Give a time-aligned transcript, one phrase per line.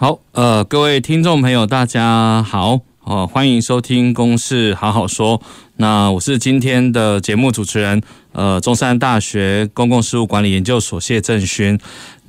[0.00, 5.38] 好，呃，各位听众朋友，大家好，哦，欢迎收听《公事好好说》。
[5.76, 8.00] 那我是今天的节目主持人，
[8.32, 11.78] 呃，中山大学公共事务管理研究所谢正勋。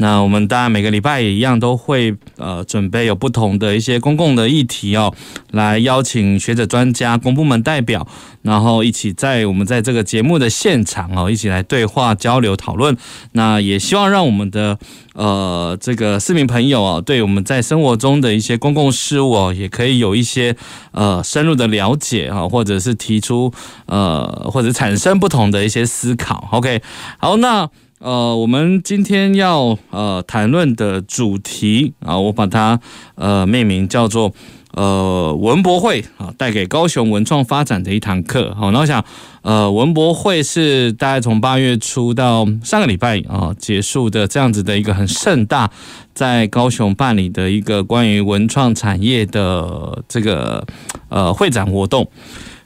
[0.01, 5.13] 那我们当然每个礼拜也一样都会呃准备有不同的一些公共的议题哦，
[5.51, 8.07] 来邀请学者专家、公部门代表，
[8.41, 12.97] 然后一起在我们在这个节目的现场哦，一起来对话交流讨论。
[13.33, 14.79] 那也希望让我们的
[15.13, 20.55] 呃这个市民朋友哦，对我们在生活中的一些公共事务哦，也可以有一些
[20.93, 23.53] 呃深入的了解啊，或者是提出
[23.85, 26.49] 呃或者产生不同的一些思考。
[26.51, 26.81] OK，
[27.19, 27.69] 好，那。
[28.01, 32.79] 呃，我们今天要呃谈论的主题啊，我把它
[33.13, 34.33] 呃命名叫做
[34.73, 38.55] 呃文博会啊，带给高雄文创发展的一堂课。
[38.55, 39.05] 好，那我想
[39.43, 45.69] 呃文博会是大概从八月初到上个礼拜啊结束的这样子的一个很盛大
[46.15, 50.65] 在高雄办理的一个关于文创产业的这个
[51.09, 52.09] 呃会展活动。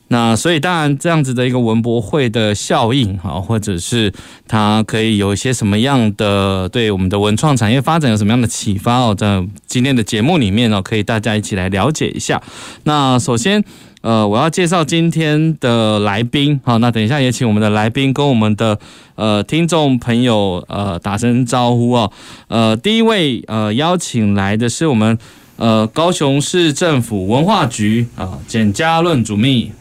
[0.08, 4.14] 那所以当然这样子的一个文博会的效应哈，或者是
[4.48, 12.40] 它可以有一些什么样的对我们的文创产业发展有什么样的启发哦，在今天的节目里面呢，可以大家一起来了解一下。
[12.84, 13.64] 那首先
[14.02, 18.78] 呃，我要介绍今天的来宾，好，那等一下也请我们的来宾跟我们的
[19.16, 22.12] 呃听众朋友呃打声招呼哦。
[22.48, 25.18] 呃，第一位呃邀请来的是我们
[25.58, 29.72] 呃高雄市政府文化局啊简家论主秘。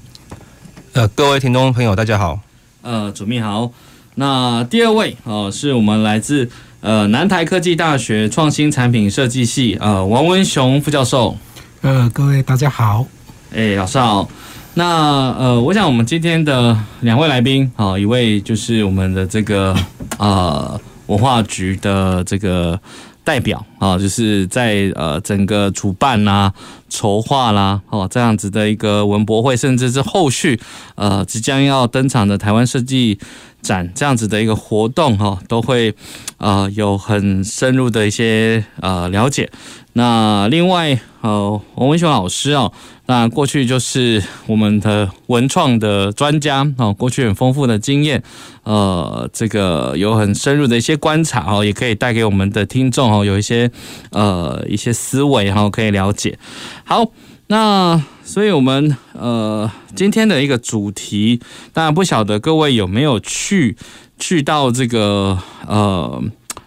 [0.95, 2.39] 呃，各位听众朋友，大家好。
[2.83, 3.69] 呃，主秘好。
[4.15, 6.49] 那第二位哦、呃，是我们来自
[6.81, 11.37] 呃南台科技大学创新产品设计系呃王文雄副教授。
[11.81, 13.05] 呃，各位大家好。
[13.53, 14.29] 哎，老师好。
[14.75, 19.77] 那呃，我想我们今天的两位来宾啊、呃，一位就是我们的这个
[20.19, 22.79] 呃文化局的这个。
[23.25, 26.53] 代表啊，就是在呃整个主办啦、
[26.89, 30.61] 筹划啦，哦这样子的一个文博会，甚至是后续
[30.95, 33.19] 呃即将要登场的台湾设计
[33.63, 35.95] 展这样子的一个活动哈，都会
[36.39, 39.51] 呃有很深入的一些呃了解。
[39.95, 42.73] 那另外呃王文雄老师哦。
[43.07, 48.23] 那过去就是我们的文创的专家哦，过去很丰富的经验，
[48.63, 53.71] 呃，这个有很深入的一些观察哦，也可以带给我们的听众哦，有一些
[54.11, 56.39] 呃一些思维哈，可以了解。
[56.85, 57.05] 好，
[57.49, 61.41] 那所以我们呃今天的一个主题，
[61.75, 63.77] 当然不晓得各位有没有去
[64.19, 65.39] 去到这个
[65.69, 66.23] 呃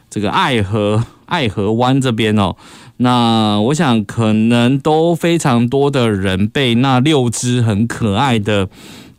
[0.07, 2.55] 这个爱河爱河湾这边哦。
[2.97, 8.67] 那我想可能都非常多的人被那六只很可爱的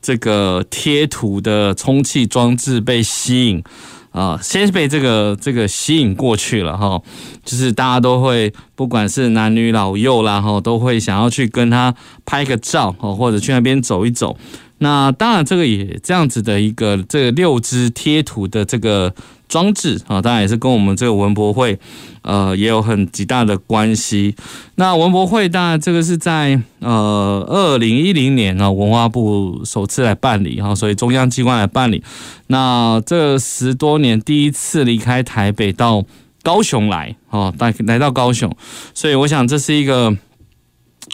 [0.03, 3.62] 这个贴图的充气装置被吸引
[4.11, 7.00] 啊，先是被这个这个吸引过去了哈，
[7.44, 14.37] 就是大家都会不管是男女老幼啦哈，都会想要去跟他拍个照哦，或者去那边走一走。
[14.78, 19.15] 那当然这个也这样子的一个这个六只贴图的这个。
[19.49, 21.78] 装置啊，当然也是跟我们这个文博会，
[22.21, 24.37] 呃，也有很极大的关系。
[24.75, 32.05] 那文博会当然这个是在呃二零一零年呢，文化部首次来办理哈，所以中央机关来办理。
[32.49, 36.05] 那这十多年第一次离开台北到
[36.43, 38.55] 高雄来哦，来来到高雄，
[38.93, 40.15] 所以我想这是一个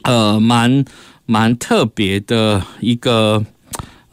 [0.02, 0.84] 呃蛮
[1.24, 3.44] 蛮特别的一个。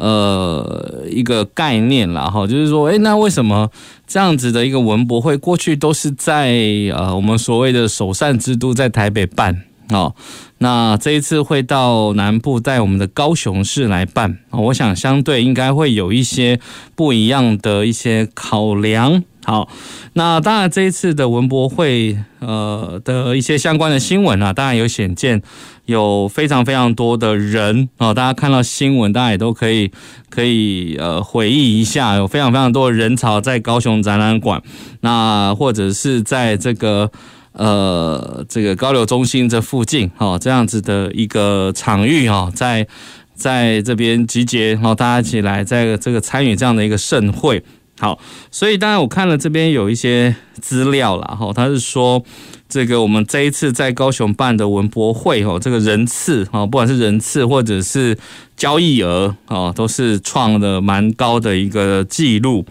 [0.01, 3.69] 呃，一个概念啦，哈，就是说，诶，那为什么
[4.07, 6.51] 这样子的一个文博会，过去都是在
[6.95, 10.15] 呃我们所谓的首善之都在台北办哦，
[10.57, 16.59] 那这一次会到南部，带我们的高雄市来办，我想相对应该会有一些
[16.95, 19.23] 不一样的一些考量。
[19.43, 19.67] 好，
[20.13, 25.41] 那当然这一次的文博会，呃的一些相关的新闻啊，当然有显见，
[25.87, 29.91] 有非常非常多的人啊，大家看到新闻，大家也都可以
[30.29, 34.61] 可以呃回忆一下，有非常非常多的人潮在高雄展览馆，
[34.99, 37.11] 那或者是在这个
[37.53, 42.87] 呃这个高流中心这附近，哈，这样子的一个场域哦，在
[43.33, 47.63] 在这边集结，然后大家一起来在这个参与这样的一个盛会。
[48.01, 48.17] 好，
[48.49, 52.23] 所以当然我看了这边有一些资料啦，哈，他是说
[52.67, 58.17] 这个我们这一次在高雄办的文博会哦，这个人次哦，不管是人次或者是
[58.57, 62.65] 交易额哦，都是创了蛮高的一个记录。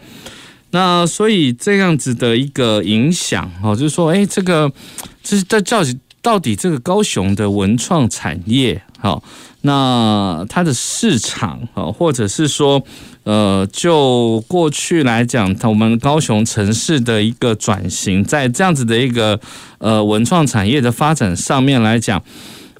[0.72, 4.68] 那所以这样子的一个影响哦，就是说，哎，这个
[5.22, 9.22] 就是在到底到底这个高雄的文创产业好，
[9.62, 12.82] 那它的市场啊，或者是说。
[13.22, 19.38] 呃，就过去来讲，我们高雄城市的一个转型，在这样子的一个
[19.76, 22.20] 呃文创产业的发展上面来讲，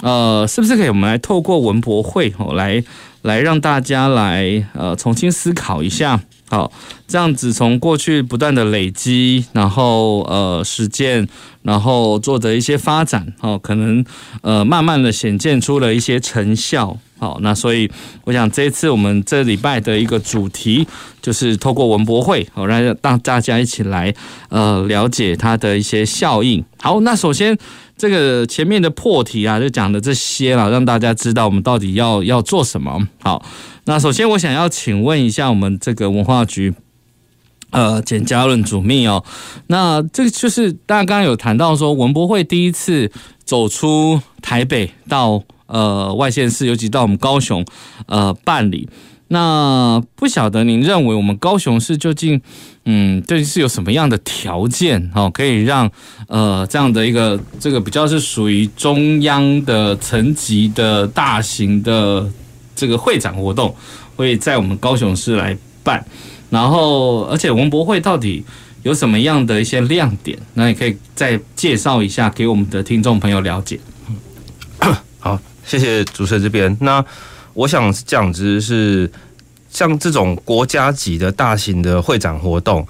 [0.03, 2.83] 呃，是不是可以我们来透过文博会哦，来
[3.23, 6.73] 来让大家来呃重新思考一下，好，
[7.07, 11.29] 这样子从过去不断的累积，然后呃实践，
[11.63, 14.05] 然后做的一些发展，哦，可能
[14.43, 16.97] 呃慢慢的显现出了一些成效。
[17.19, 17.91] 好，那所以
[18.25, 20.89] 我想这一次我们这礼拜的一个主题
[21.21, 24.15] 就是透过文博会，好，让让大家一起来
[24.49, 26.65] 呃了解它的一些效应。
[26.79, 27.59] 好，那首先
[28.01, 33.07] 这个前面的破题啊，就讲的这些了，让大家知道我们到底要要做什么。
[33.23, 33.45] 好，
[33.85, 36.73] 那首先我想要请问一下我们这个文化局
[37.69, 39.23] 呃简嘉伦主秘哦，
[39.67, 43.13] 那这个就是大家刚刚有谈到说文博会第一次
[43.45, 45.43] 走出台北到。
[45.73, 47.65] 呃，外县市，尤其到我们高雄，
[48.07, 48.89] 呃，办理。
[49.33, 52.41] 那不晓得您认为我们高雄市究竟，
[52.85, 55.89] 嗯，究竟，是有什么样的条件哦，可以让
[56.27, 62.29] 呃这样的一个这个比较是属于中央的层级的大型的
[62.75, 63.73] 这个会展活动，
[64.17, 66.05] 会在我们高雄市来办。
[66.51, 68.45] 然后，而且文博会到底
[68.83, 70.37] 有什么样的一些亮点？
[70.55, 73.79] 那也可以再介绍一下给我们的听众朋友了解。
[75.21, 75.39] 好。
[75.63, 76.77] 谢谢主持人这边。
[76.81, 77.05] 那
[77.61, 79.11] 我想这样子是
[79.69, 82.87] 像这种国家级的大型的会展活动，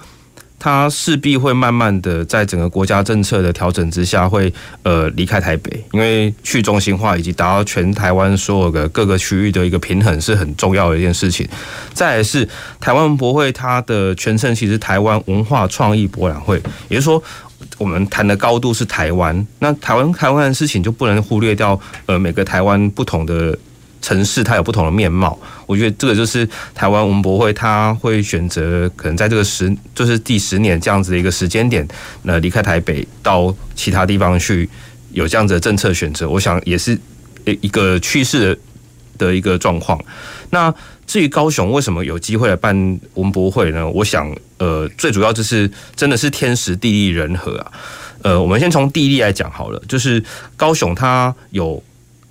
[0.57, 4.53] 它势必会慢慢的在整个国家政策的调整之下，会
[4.83, 11.45] 呃离开台北，因为去中心化以及达到全台湾所有的各个区域的一个平衡是很重要的一件事情。
[11.93, 12.47] 再来是
[12.79, 16.55] 台湾文博会，它的全称其实台湾文化创意博览会，
[16.87, 17.21] 也就是说。
[17.77, 21.79] 我们谈的高度是台湾，那台湾台湾的事情就不能忽略掉。
[22.05, 23.57] 呃，每个台湾不同的
[24.01, 25.39] 城市，它有不同的面貌。
[25.65, 31.87] 我觉得这个就是台湾文博会，它会选择可能在这个十，就是第十年这样子的一个时间点，
[32.23, 34.67] 那离开台北到其他地方去，
[35.11, 36.99] 有这样子的政策选择，我想也是
[37.45, 38.59] 一个趋势
[39.17, 39.99] 的一个状况。
[40.49, 40.73] 那
[41.07, 43.87] 至于高雄为什么有机会来办文博会呢？
[43.89, 47.71] 我想，呃，最主要就是真的是天时地利人和啊。
[48.23, 50.23] 呃，我们先从地利来讲好了，就是
[50.55, 51.81] 高雄它有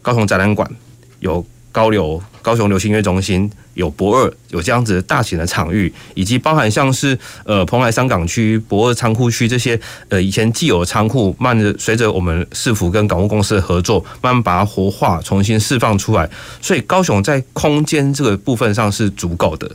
[0.02, 0.70] 高雄展览馆，
[1.19, 3.50] 有高流高雄流行音乐中心。
[3.75, 9.81] 有博二有这样子大型的场域，以及包含像是呃蓬莱三港区、博二仓库区这些
[10.11, 16.28] 呃以前既有的仓库，慢着随着我们市府跟港务公司的合作，慢慢把它活化、重新释放出来。
[16.61, 19.70] 所以高雄在空间这个部分上是足够的，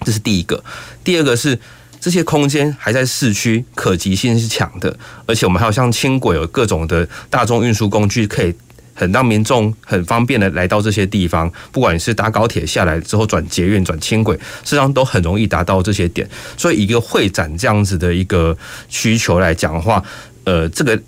[0.00, 0.64] 这是第一个。
[1.04, 1.56] 第二个是
[2.00, 8.52] 这些空间还在市区，可及性是强的，而且我们还有像轻轨有各种的大众运输工具可以。
[8.94, 16.28] 很让民众很方便的来到这些地方，不管你是搭高铁下来之后转捷运转轻轨，实际上都很容易达到这些点。
[16.56, 18.56] 所以一个会展这样子的一个
[18.88, 20.02] 需求来讲的话，
[20.44, 20.98] 呃，这个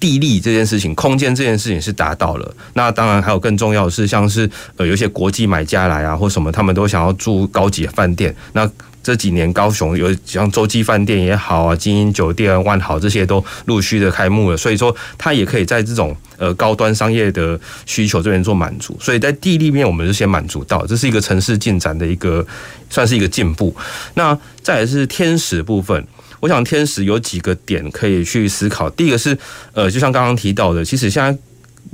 [0.00, 2.54] 地利这件事情、空间这件事情是达到了。
[2.74, 8.34] 那当然还有更重要的是，像是呃有一些国际买家来啊或什么，他们都想要住高级饭店。
[8.52, 8.70] 那
[9.06, 18.98] 这几年高雄有像洲际饭店也好啊，晶英酒店、万豪这些都陆续的开幕了，所以说它也可以在这种呃高端商业的需求这边做满足。
[19.00, 22.44] 所以在地利面，我们是先满足到，这是一个城市进展的一个
[22.90, 23.72] 算是一个进步。
[24.14, 26.04] 那再来是天时部分，
[26.40, 28.90] 我想天使有几个点可以去思考。
[28.90, 29.38] 第一个是
[29.72, 31.38] 呃，就像刚刚提到的，其实现在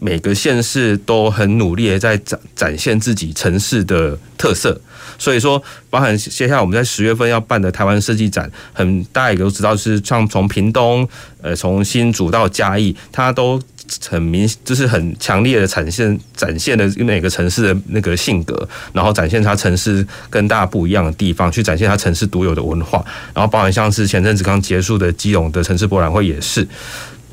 [0.00, 4.80] 每个县市都很努力的在展展现自己城市的特色。
[5.18, 11.08] 所以说，包含接下来我们在十月份要办的台湾设计展，很大家也都知道，是像从屏东，
[11.40, 13.60] 呃，从新竹到嘉义，它都
[14.08, 23.04] 很明，就是很强烈的展现展现的每个城市的那个性格，然后展现它城市跟大家不一样的地方，去展现它城市独有的文化。
[23.34, 26.66] 然后包含像是前阵子刚结束的基隆的城市博览会也是，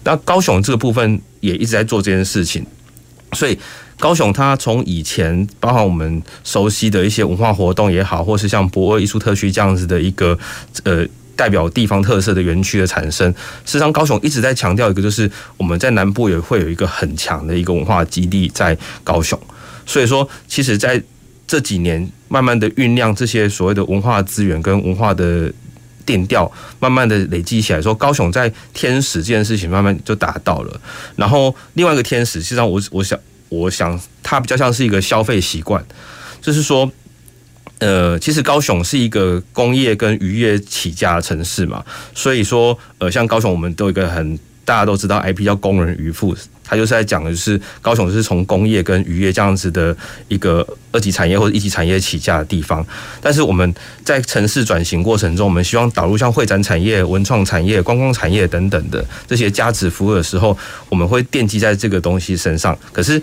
[0.03, 2.65] 那高雄这个部分也一直在做这件事情，
[3.33, 3.57] 所以。
[4.01, 10.39] 高雄，它从以前包含我们熟悉的一些文化活动也好，或是像博二艺术特区这样子的一个
[10.85, 11.05] 呃
[11.35, 13.29] 代表地方特色的园区的产生，
[13.65, 19.37] 事实上高雄一直在强调一个，就是我们在南部也会有一个很强的一个文化基地在高雄。
[19.85, 21.03] 所以说，其实在
[21.45, 25.51] 这几年慢慢的酝酿这些所谓的文化资源跟文化的
[26.09, 30.81] 定调，慢慢的累积起来，说高雄在天使这件事情慢慢就达到了。
[31.15, 35.85] 然后另外一个天使，实际上我我想我想它比较像是一个消费习惯，
[36.41, 36.91] 就是说。
[37.81, 41.81] 呃，其实高雄是一个工业跟渔业起家的城市嘛，
[42.13, 44.37] 所以说，呃，像高雄，我们都有一个很
[44.69, 49.97] 大家都知道 IP 叫工人渔夫，他就是在讲的是高雄是从工业跟渔业这样子的
[50.27, 52.85] 一个二级产业或者一级产业起家的地方。
[53.19, 53.73] 但是我们
[54.05, 60.55] 在城市转型过程中，我们希望导入像会展产业、文创产业、观光产业等等的这些加值服务的时候，
[60.87, 62.77] 我们会奠基在这个东西身上。
[62.93, 63.19] 可是，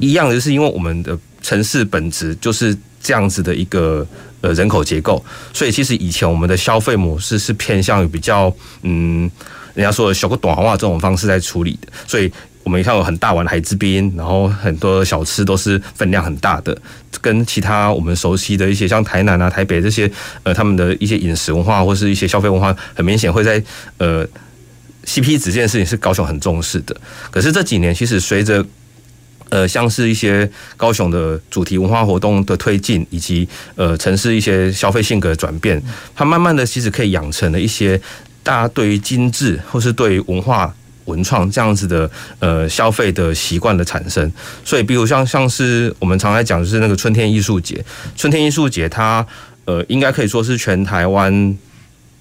[0.00, 2.76] 一样的就是因为我们的城市本质就是。
[3.02, 4.06] 这样子的一个
[4.42, 9.28] 呃人口结构，所以其实以前我们的消费模式是偏向于比较嗯，
[9.80, 12.30] 人家说的小个短话这种方式在处理的，所以
[12.62, 16.76] 我们看有很大碗的海之滨，然后很多小吃都是分量很大的，
[17.22, 20.10] 跟其他我们熟悉的一些像台南啊、台北这些
[20.42, 23.62] 呃他们的一些饮食文化或是一些消费文化，很明显会在
[23.96, 24.26] 呃
[25.06, 26.94] CP 值这件事情是高雄很重视的，
[27.30, 28.62] 可是这几年其实随着
[29.48, 35.82] 呃，像是一些高雄的主题文化活动的推进，以及呃城市一些消费性格的转变，
[36.14, 38.00] 它慢慢的其实可以养成了一些
[38.42, 40.74] 大家对于精致或是对于文化
[41.06, 44.30] 文创这样子的呃消费的习惯的产生。
[44.64, 47.84] 所以，比如像像是我们常来讲，就是那个春天艺术节，
[48.16, 49.26] 春天艺术节它
[49.64, 51.56] 呃应该可以说是全台湾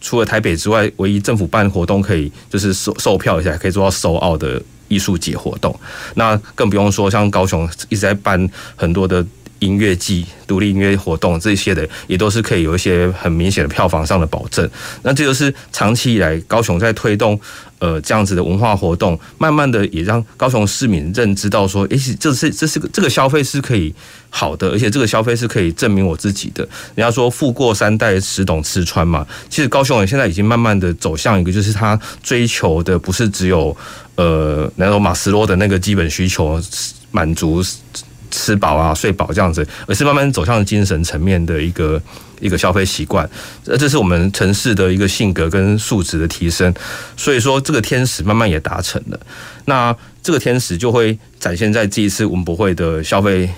[0.02, 4.62] 除了台北之外，唯一政府办活动可以就是售售票一下可以做到 sold out 的。
[4.90, 5.80] 艺术节活动，
[6.16, 9.24] 那更不用说像高雄一直在办很多的
[9.60, 14.70] 音乐季、独立音乐活动这些的，也都是可以有一些很明显的票房上的保证。
[15.04, 17.40] 那这就是长期以来高雄在推动。
[17.80, 23.96] 呃，这样子的文化活动，慢慢的也让高雄市民认知到说，诶，这是这是个这个消费是可以
[24.30, 26.62] 好的，而且这个消费是可以证明我自己的。
[26.96, 29.26] 人家说富过三代，十懂吃穿嘛。
[29.50, 33.74] 其实高雄人现在已经慢慢的走向一个，就是他追求的不是只有
[34.16, 36.62] 呃，那种马斯洛的那个基本需求
[37.12, 37.64] 满足。
[38.32, 42.02] 吃饱啊，睡饱这样子，而是慢慢走向精神层面的一个
[42.40, 43.30] 一个消费习惯。
[43.64, 46.74] 这这是我们城市的一个性格跟素质的提升。
[47.18, 49.20] 所以说，这个天使慢慢也达成了。
[49.66, 53.50] 那这个天使就会展现在这一次文博会的消费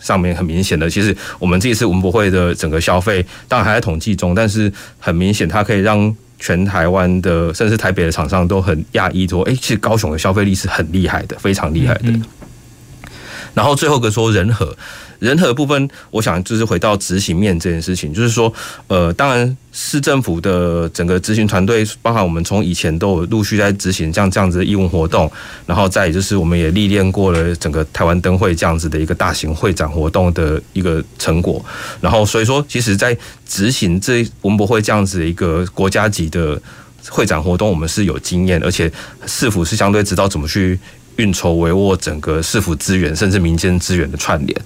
[0.00, 0.88] 上面，很明显的。
[0.90, 12.12] 其实我们这一次文博会的整个消费，当然还在统计中，但是很明显，它可以让全台湾的，甚至台北的厂商都很讶异，说：“哎，其实高雄的消费力是很厉害的，非常厉害的。”
[13.54, 14.74] 然后最后一个说人和，
[15.18, 18.52] 人和部分，我想就是回到执行面这件事情，就是说，
[18.86, 25.30] 呃，当然市政府的整个执行团队，包含我们从以前都有陆续在执行像这样子的义务活动，
[25.66, 31.64] 然后再就是我们也历练过了整个台湾灯会这样子的一个大型会展活动的一个成果，
[32.00, 33.16] 然后所以说，其实在
[33.46, 36.60] 执行这文博会这样子的一个国家级的
[37.10, 38.90] 会展活动，我们是有经验，而且
[39.26, 40.78] 市府是相对知道怎么去。
[41.22, 44.60] 运筹帷幄整个市府资源，甚至民间资源的串联，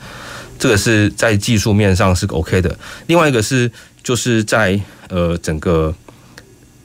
[0.58, 2.74] 这个是在技术面上是 OK 的。
[3.08, 3.70] 另外一个是，
[4.02, 5.94] 就是在呃整个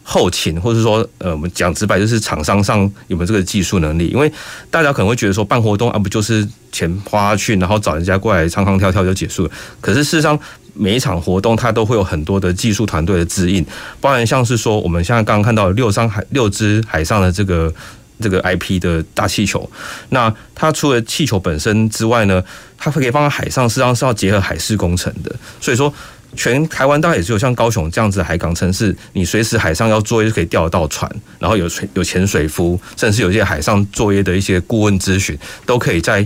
[0.03, 4.07] 后勤，或者说呃我们讲直白，就是厂商上有没有这个技术能力？
[4.09, 4.29] 因为
[4.69, 9.51] 大家可能会觉得说办活动啊，不就是钱花去，然后找人家过来唱唱跳跳就结束了。
[9.79, 10.37] 可是事实上，
[10.73, 13.65] 每一场活动它都会有很多的技术团队的指引，
[14.01, 17.73] 包含像是说我们现在刚刚看到六张海六只海上的这个。
[18.21, 19.69] 这个 IP 的大气球，
[20.09, 22.43] 那它除了气球本身之外呢，
[22.77, 25.35] 它可以放在海上，实际上是要结合海事工程的。
[25.59, 25.93] 所以说，
[26.35, 31.09] 全台湾大概也只有像高雄这样子的海港城市，你随时海上要作业就可以调得到船，
[31.39, 36.25] 然后有有潜水夫，甚至有些海上作业的一些顾问咨询，都可以在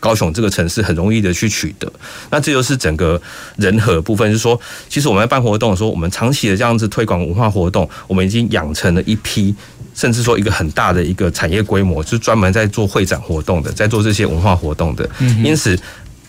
[0.00, 1.90] 高雄这个城市很容易的去取得。
[2.30, 3.20] 那这就是整个
[3.56, 9.54] 人和部分，就是说，其实我们在办活动的时候，我们长期的这样子推广文化活动，我们已经养成了一批。
[9.96, 15.08] 甚至说一个很大的一个产业规模，就是专门在做会展活动的，在做这些文化活动的。
[15.42, 15.76] 因此，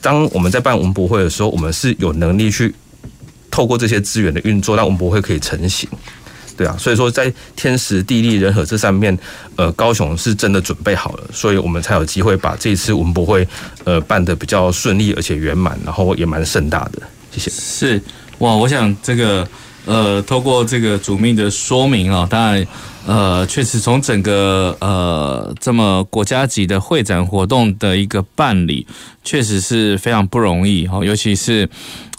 [0.02, 2.74] 当我们在办文博会的时候，我们是有能力去
[3.52, 5.88] 透过这些资源的运作，让文博会可以成型。
[6.56, 9.16] 对啊，所以说在天时地利人和这上面，
[9.58, 13.46] 呃，高雄是真的准备好了，所以我们才有机会把这次文博会
[13.84, 17.02] 呃办得比较顺利，而且圆满，然后也蛮盛大的。
[17.32, 17.52] 谢谢。
[17.52, 18.02] 是
[18.38, 19.46] 哇，我想这个。
[19.90, 22.68] 呃，透过这个主秘的说明啊，当然，
[23.08, 28.86] 呃，确实从整个呃这么国家级的会展活动的一个办理，
[29.24, 31.70] 确实是非常不容易哈，尤其是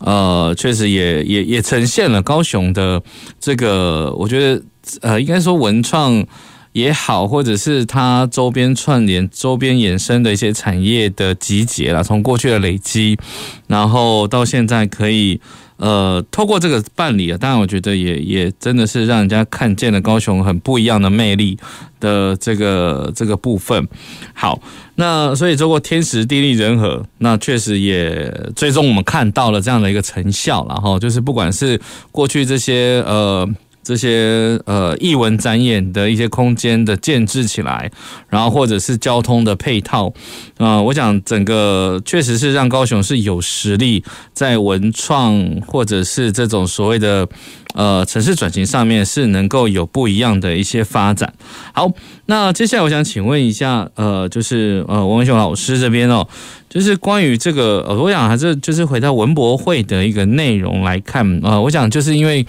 [0.01, 3.03] 呃，确实也也也呈现了高雄的
[3.39, 4.63] 这个，我觉得
[5.03, 6.27] 呃，应该说文创
[6.73, 13.19] 也好，或者是它周边串联、周边衍生的一些产业的集结啦，从过去的累积，
[13.67, 15.41] 然后到现在可以。
[15.79, 21.57] 呃，透过这个办理啊，当然我觉得也也真的是让人家看见了高雄很不一样的魅力
[22.01, 23.87] 的这个这个部分。
[24.35, 24.61] 好，
[24.97, 33.49] 那所以透过天时地利人和，那确实也最终我们看到了这样的一个成效，然后就是不管是过去这些呃。
[33.89, 37.91] 这些呃艺文展演的一些空间的建制起来，
[38.29, 40.13] 然后或者是交通的配套，
[40.59, 44.05] 啊、我想整个确实是让高雄是有实力
[44.35, 47.27] 在文创或者是这种所谓的
[47.73, 51.33] 呃城市转型上面是能够有不一样的一些发展。
[51.73, 51.91] 好，
[52.31, 56.29] 那接下来我想请问一下，呃，就是呃王文雄老师这边哦。
[56.69, 62.47] 就是关于这个，呃，我想还是就是回到文博会的一个内容来看，呃，我想就是因为，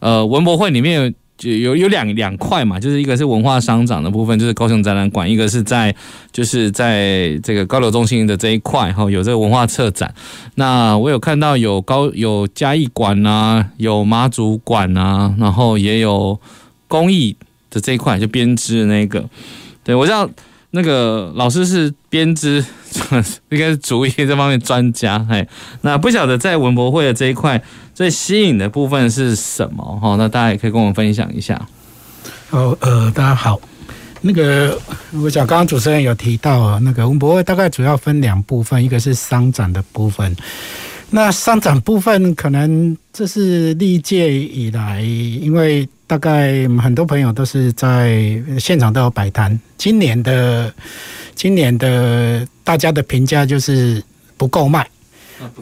[0.00, 1.10] 呃，文博会里面
[1.40, 5.94] 有有有两两块嘛，就是一个是文化商场的部分，就是高雄展览馆，一个是在
[6.30, 10.14] 就是在这个高流中心的这一块，哈，有这个文化策展。
[10.56, 16.38] 那我有看到有高有嘉义馆啊，有妈祖馆啊，然后也有
[16.86, 17.34] 工艺
[17.72, 19.28] 的这一块，就编织的那个。
[19.82, 20.30] 对，我知道。
[20.74, 22.64] 那个老师是编织，
[23.52, 25.18] 应该是竹艺这方面专家。
[25.28, 25.46] 嘿，
[25.82, 27.62] 那不晓得在文博会的这一块
[27.94, 29.84] 最吸引的部分是什么？
[30.00, 31.60] 哈，那大家也可以跟我们分享一下。
[32.48, 33.60] 哦，呃，大家好。
[34.22, 34.80] 那个，
[35.22, 40.34] 我想刚刚主持人有提到啊，那个文博会大概主要分两部分，一个是商展的部分。
[41.12, 45.88] 那上涨部分可能这是历届以来，因为。
[46.04, 49.58] 大概很多朋友都是在现场都有摆摊。
[49.78, 50.70] 今年的
[51.34, 54.02] 今年的大家的评价就是
[54.36, 54.86] 不够卖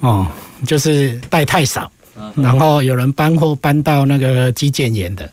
[0.00, 0.26] 哦，
[0.66, 1.88] 就是带太少，
[2.34, 5.30] 然后有人搬货搬到那个基建园的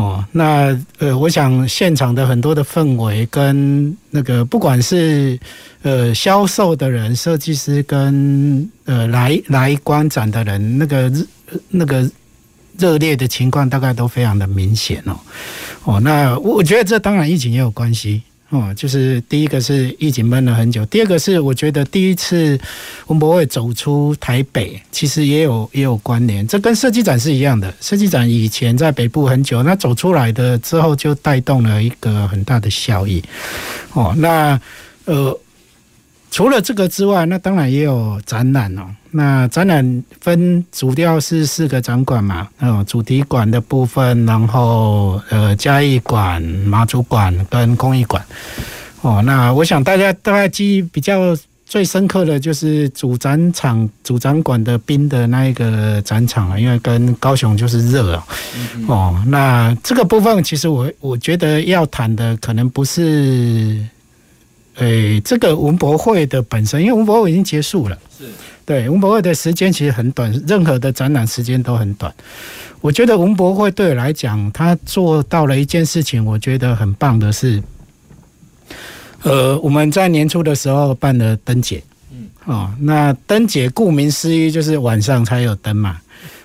[0.00, 0.24] 哦。
[0.32, 5.38] 那呃，我想现场的很多的氛围跟那个不管是
[5.82, 11.12] 呃销售的人、设计师跟呃来来观展的人，那个
[11.68, 12.10] 那个。
[12.78, 15.20] 热烈的情况大概都非常的明显哦，
[15.84, 22.60] 哦，那我觉得这当然疫情也有关系哦，就是第一个是疫情闷了很久，第二个是我觉得第一次
[23.06, 33.22] 文博会走出台北，其实也有也有关联，这跟设计展是一样的，设计展以前在北部很久，那走出来的之后就带动了一个很大的效益，
[33.94, 34.60] 哦，那
[35.06, 35.38] 呃。
[36.30, 38.82] 除了这个之外，那当然也有展览哦。
[39.10, 48.24] 那展览分主要是四个展馆嘛，哦，主题馆的部分，然后呃嘉义馆、马祖馆跟工艺馆。
[49.00, 58.22] 哦，那我想大家大概记忆比较最深刻的就是主展场、主展馆的冰的那一个展场啊，因为跟高雄就是热哦。
[58.86, 63.84] 哦，那这个部分其实我我觉得要谈的可能不是。
[64.80, 68.24] 诶，这个文博会的本身，因为文博会已经结束了，是
[68.64, 72.10] 对文博会的时间其实很短，任何的展览时间都很短。
[72.80, 77.62] 我觉得文博会对我来讲，他做到了一件事情，我觉得很棒的是，
[79.22, 85.98] 呃，我们在年初的时候办了灯节，嗯，哦，那灯节顾名思义就是晚上才有灯嘛，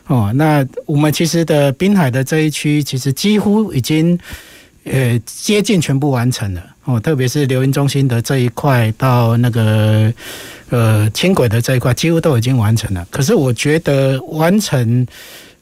[0.07, 4.19] 哦，那我们其实的滨海的这一区，其实几乎已经。
[4.85, 10.13] 呃，接近全部完成了哦，特别是流云中心的这一块到那个
[10.69, 13.05] 呃轻轨的这一块，几乎都已经完成了。
[13.11, 15.05] 可是我觉得完成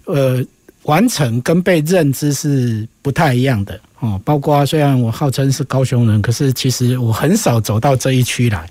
[0.06, 0.44] 呃
[0.84, 4.22] 完成跟被认知是不太一样的哦。
[4.24, 8.70] 包括虽然我号称是高雄人，可是其实我很少走到这一区来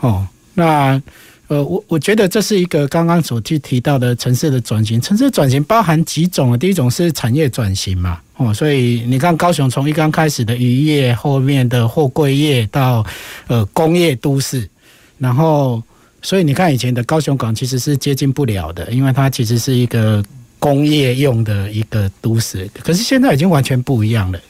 [0.00, 0.26] 哦。
[0.54, 1.00] 那。
[1.48, 5.00] 呃，我我觉得这是一个刚刚所去提到的城市的转型。
[5.00, 13.06] 城市转型包含几种啊，第一种是产业转型嘛，哦，所以你看高雄从一刚开始的渔业，后面的货柜业到
[13.46, 14.68] 呃工业都市，
[15.18, 15.80] 然后
[16.20, 20.20] 所以你看以前的高雄港其实是接近不了的，因为它其实是一个
[20.58, 24.40] 工业用的一个都市，可是现在已经完全不一样了，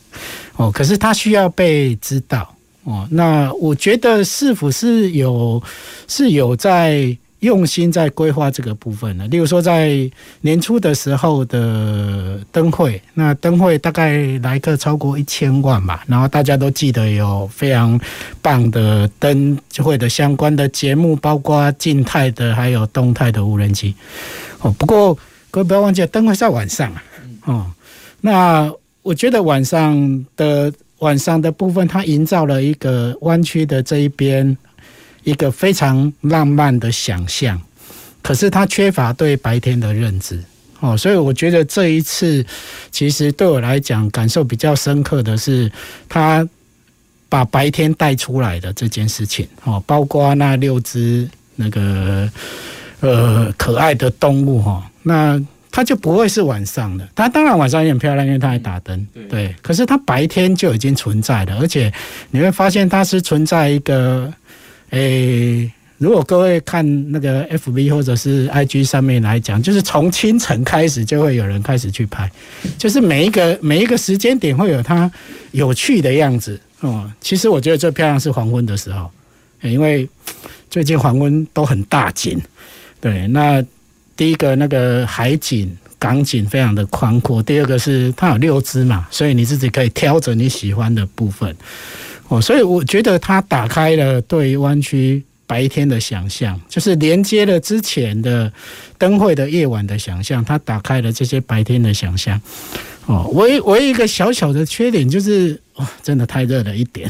[0.57, 2.56] 哦，可是它需要被知道。
[2.87, 5.61] 哦，那我觉得市府是有
[6.07, 9.27] 是有在用心在规划这个部分的。
[9.27, 10.09] 例如说，在
[10.43, 18.01] 年初的时候的灯会，那灯会大概来个超过一千万吧，然后大家都记得有非常
[18.41, 23.93] 棒的灯会的相关的节目，包括静态的还有动态的无人机。
[24.61, 25.13] 哦，不过
[25.51, 27.03] 各位不要忘记，灯会在晚上啊。
[27.47, 27.67] 哦，
[28.21, 28.73] 那
[29.03, 30.73] 我觉得晚上的。
[30.99, 34.57] 晚上的部分，它营造了一个弯曲的这一边
[35.25, 37.61] 一个非常浪漫的想象，
[38.23, 40.43] 可是它缺乏对白天的认知
[40.81, 42.45] 哦，所以我觉得这一次
[42.91, 45.71] 其实对我来讲感受比较深刻的是，
[46.09, 46.47] 它
[47.29, 52.31] 把白天带出来的这件事情哦，包括那六只那个
[53.01, 54.91] 呃可爱的动物哈。
[55.03, 55.41] 那
[55.77, 57.07] 它就不会是晚上的。
[57.15, 59.07] 它当然晚上也很漂亮，因为它还打灯。
[59.29, 61.93] 对，可是它白天就已经存在了，而且
[62.31, 64.33] 你会发现它是存在一个，
[64.89, 65.73] 诶、欸。
[65.99, 72.31] 如果各位看那个 FB 或者是 IG 上面来讲，就是从清晨开始就会有人开始去拍，
[72.79, 75.11] 就是每一个每一个时间点会有它
[75.53, 77.11] 有趣的样子哦。
[77.21, 79.11] 其实我觉得最漂亮是黄昏的时候，
[79.61, 80.09] 因为
[80.71, 82.41] 最近黄昏都很大景。
[82.99, 83.63] 对，那
[84.17, 91.55] 第一个那个海景港景非常的宽阔，第二个是它有六支嘛，所以你自己可以挑着你喜欢的部分
[92.29, 92.41] 哦。
[92.41, 95.23] 所以我觉得它打开了对湾区。
[95.49, 98.53] 白天的想象，就是连接了之前的
[98.99, 102.41] 灯会的夜晚的想象，它打开了这些白天的想象。
[103.07, 107.09] 哦，唯唯一一个小小的缺点就是，哇，真的太热了一点。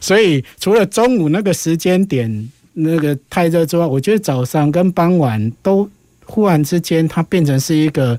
[0.00, 5.88] 所以除了中午那个时间点那个太热之外，我觉得早上跟傍晚都
[6.26, 8.18] 忽然之间，它变成是一个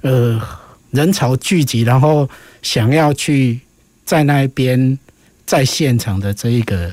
[0.00, 0.40] 呃
[0.90, 2.26] 人潮聚集，然后
[2.62, 3.60] 想要去
[4.06, 4.98] 在那边
[5.44, 6.90] 在现场的这一个。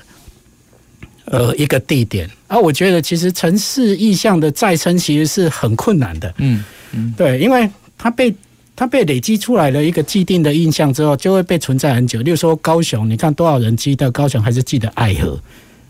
[1.30, 6.34] 呃，一个地点啊，我觉得其实城市意象的再生其实是很困难的。
[6.38, 8.34] 嗯嗯，对，因为它被
[8.78, 12.22] 它被累积出来了一个既定的印象之后，就会被存在很久。
[12.22, 15.38] 例如说高雄，你看多少人记得高雄，还是记得爱河？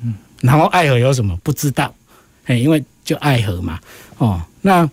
[0.01, 1.38] 嗯，然后爱河有什么？
[1.43, 1.93] 不知道，
[2.45, 3.80] 哎，因为就爱河嘛。
[4.20, 4.88] 哦，那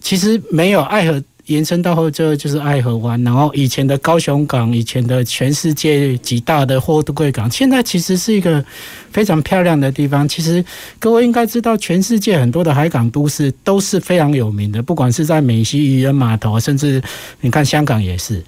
[0.00, 1.22] 其实没有爱河。
[1.48, 8.64] 延伸到后，就就是爱河湾，然后以前的高雄港，以前的全世界几大的货柜港，现在其实是一个
[9.12, 10.26] 非常漂亮的地方。
[10.26, 10.64] 其实
[10.98, 17.02] 各位应该知道，全世界很多的海港都市都是非常有名的，不管是在美西渔人码头，甚至
[17.42, 18.42] 你看香港也是。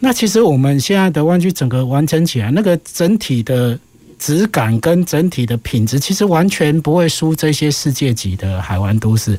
[0.00, 3.78] 那其实我们现在的湾区整个完成起来，那个整体的。
[4.20, 9.36] 质感跟整体的品质其实完全不会输这些世界级的海湾都市，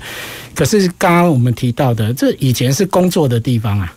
[0.56, 3.94] 可是刚刚我们提到的，这以前是工作的地方啊，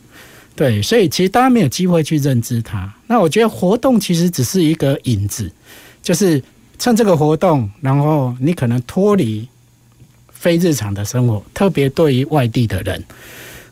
[0.55, 2.93] 对，所以其实大家没有机会去认知它。
[3.07, 5.51] 那我觉得活动其实只是一个引子，
[6.03, 6.43] 就是
[6.79, 9.49] 趁这个活动，然后你可能脱离
[10.31, 13.03] 非日常的生活，特别对于外地的人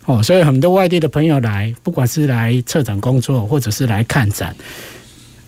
[0.06, 4.56] 哦，所以很多外地的朋友来，不管是来策展工作，或者是来看展。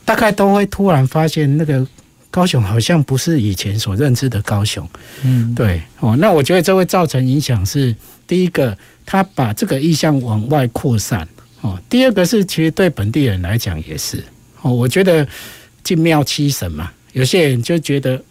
[0.05, 1.87] 大概都会突然发现，那个
[2.31, 4.89] 高雄好像不是以前所认知的高雄。
[5.23, 6.17] 嗯，对哦。
[6.19, 7.95] 那我觉得这会造成影响是：
[8.27, 11.27] 第一个，他把这个意向往外扩散
[11.61, 14.23] 哦；第二个是，其实对本地人来讲也是
[14.63, 14.73] 哦。
[14.73, 15.27] 我觉得
[15.83, 18.23] 进庙七神嘛，有些人就觉得。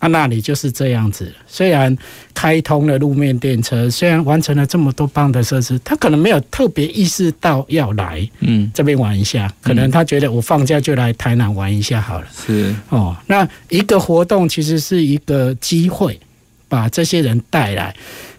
[0.00, 1.30] 啊，那里就是这样子。
[1.46, 1.94] 虽然
[2.32, 9.52] 开通了路面电车，虽然完成了这么多棒的设施，他可能没有特别意识到要来，嗯，这边玩一下。
[9.60, 12.26] 可能他觉得我放假就来台南玩一下好了。
[12.34, 16.18] 是哦，那一个活动其实是一个机会，
[16.66, 17.94] 把这些人带来。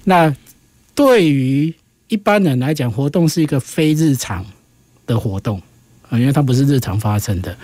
[0.06, 0.36] 那
[0.96, 1.72] 对于
[2.08, 4.44] 一般人来讲，活动是一个非日常
[5.06, 5.62] 的活动
[6.10, 7.56] 啊，因为它不是日常发生的。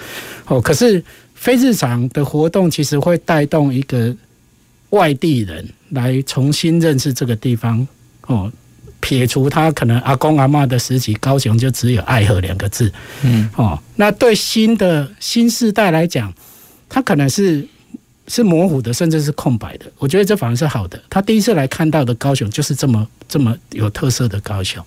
[0.46, 1.04] 哦，可是。
[1.48, 4.14] 非日常的活动其实会带动一个
[4.90, 7.88] 外地人来重新认识这个地方
[8.24, 8.52] 哦。
[9.00, 12.92] 撇除他可能阿公阿嬷的时期，高雄就只有爱河两个字，
[13.24, 13.82] 嗯哦。
[13.96, 16.34] 那对新的新世代来讲，
[16.90, 17.66] 他可能是
[18.28, 19.86] 是模糊的，甚至是空白的。
[20.00, 21.02] 我觉得这反而是好的。
[21.10, 24.84] 他第一次来看到的高雄就是这么这么有特色的高雄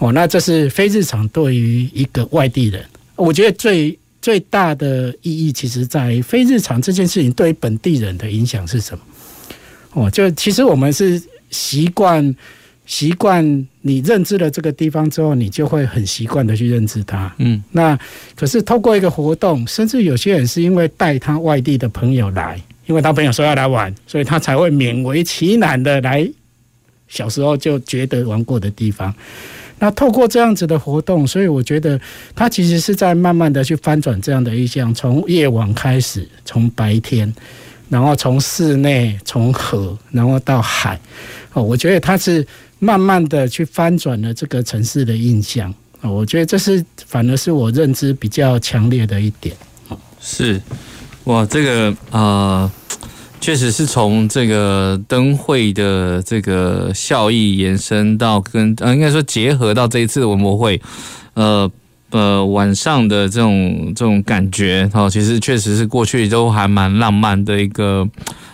[0.00, 0.10] 哦。
[0.10, 2.84] 那这是非日常对于一个外地人，
[3.14, 3.96] 我觉得最。
[4.22, 9.04] 最大的意义，其实在非日常这件事情对本地人的影响是什么？
[9.94, 12.34] 哦，就其实我们是习惯
[12.86, 13.44] 习惯
[13.80, 17.30] 你认知了这个地方之后，你就会很习惯的去认知它。
[17.38, 17.98] 嗯，那
[18.34, 26.26] 可是透过一个活动，甚至有些人是因为带他外地的朋友来，因为他朋友说要来玩，所以他才会勉为其难的来
[27.08, 29.14] 小时候就觉得玩过的地方。
[29.82, 32.00] 那透过这样子的活动，所以我觉得
[32.36, 37.34] 它其实是在慢慢的去翻转这样的意象，从夜晚开始，从白天，
[37.88, 40.96] 然后从室内，从河，然后到海，
[41.52, 42.46] 哦，我觉得它是
[42.78, 49.56] 慢慢的去翻转了这个城市的印象，哦，我觉得这是反而是我认知比较强烈的一点。
[50.20, 50.62] 是，
[51.24, 52.20] 哇，这个啊。
[52.20, 52.72] 呃
[53.42, 60.80] 确实是从这个灯会的这个效益延伸到跟呃，应该说结合到这一次的文博会，
[61.34, 61.68] 呃
[62.10, 68.08] 呃晚上的这种这种感觉哦，其实确实是过去都还蛮浪漫的一个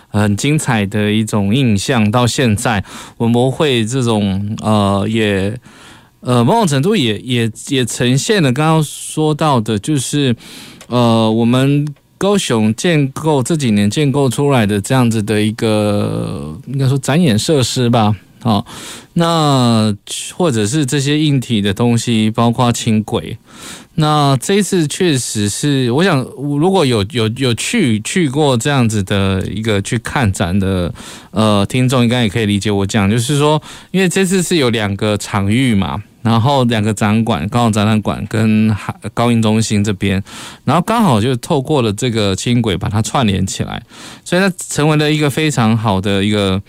[0.07, 2.09] 很精彩的一种印象。
[2.09, 2.83] 到现在
[3.19, 5.55] 文博会这种呃也
[6.21, 10.35] 呃某种程度也也也呈现了刚刚说到的，就是
[10.87, 11.85] 呃我们。
[12.19, 18.63] 高雄建构这几年建构出来的这样子的一个应该说展演设施吧，哦，
[19.13, 19.95] 那
[20.35, 23.37] 或者是这些硬体的东西，包括轻轨。
[23.95, 30.93] 那这一次确实是，我想如果有有有去去过这样子的一个去看展的
[31.31, 40.23] 呃听众，应该也可以理解我讲，就是说，因为这次是有两个场域嘛，然后两个展馆，高雄展览馆跟海高音中心这边，
[40.63, 43.81] 然后刚好就透过了这个轻轨把它串联起来，
[44.23, 46.61] 所以它成为了一个非常好的一个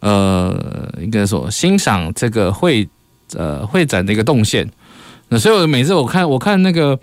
[0.00, 2.88] 呃应该说欣赏这个会
[3.34, 4.66] 呃会展的一个动线。
[5.28, 6.98] 那所以，我每次我看我看那个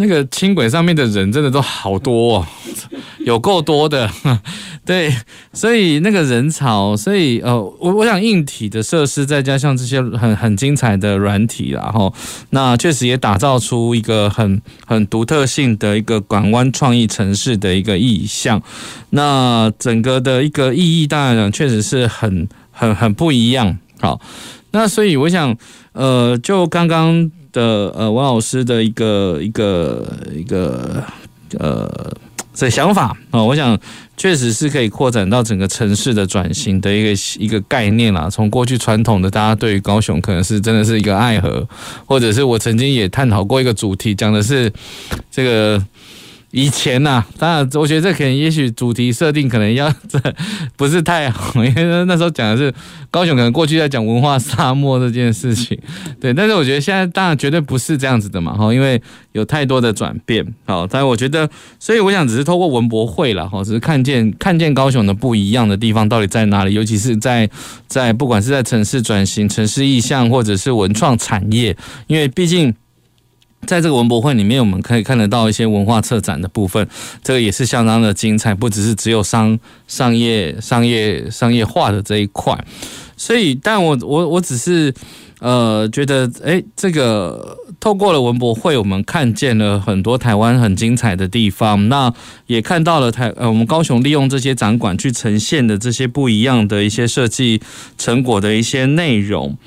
[0.00, 2.46] 那个轻轨上面的人，真的都好多哦，
[3.26, 4.08] 有够多的，
[4.86, 5.12] 对。
[5.52, 12.14] 所以那个人潮，所以呃，我我想硬体的设施，再加上这些很很精彩的软体，然后
[12.50, 18.62] 那确实也打造出一个很很独特性的一个港湾创意城市的一个意象。
[19.10, 23.76] 那整个的一个意义，当然确实是很很很不一样。
[24.00, 24.20] 好，
[24.70, 25.56] 那所以我想，
[25.98, 27.30] 呃，就刚刚。
[27.50, 31.02] 的呃，王老师的一个一个一个
[31.58, 31.90] 呃
[32.54, 33.76] 的想法啊，我想
[34.18, 38.28] 确实是可以扩展到整个城市的转型的一个一个概念啦。
[38.28, 41.66] 从过去传统的，大家对于高雄可能是真的是一个爱河，
[42.04, 44.70] 或者是我曾经也探讨过一个主题，讲的是
[45.30, 45.82] 这个。
[46.50, 50.18] 以前呐、啊，当然，我觉得这可能也许主题设定可能要这
[50.76, 52.72] 不是太好，因为那时候讲的是
[53.10, 55.78] 高雄，可能过去在讲文化沙漠这件事情，
[56.18, 56.32] 对。
[56.32, 59.00] 但是我觉得现在当然绝对不是这样子的嘛， 哈，因为
[59.32, 60.86] 有太多的转变，好。
[60.86, 67.48] 但是我觉得，所以我想只是透过文博会了，哈，只是看见看见高雄的不一样的地方到底在哪里，尤其是在
[67.86, 72.74] 在不管是在城市转型、城市意向，或者是文创产业，因为毕竟。
[73.68, 76.88] 在这个文博会里面，我们可以看得到一些文化策展的部分，
[77.22, 82.58] 这个也是相当的精彩，不只是只有商商业商业商业化的这一块。
[83.18, 84.94] 所以，但我我我只是
[85.40, 92.10] 呃觉得，诶，这个透过了文博会，我们看见了很多台湾很精彩的地方，那
[92.46, 97.60] 也看到了台呃我们高雄利用这些展馆去呈现的这些不一样的一些设计
[97.98, 99.58] 成果的一些内容。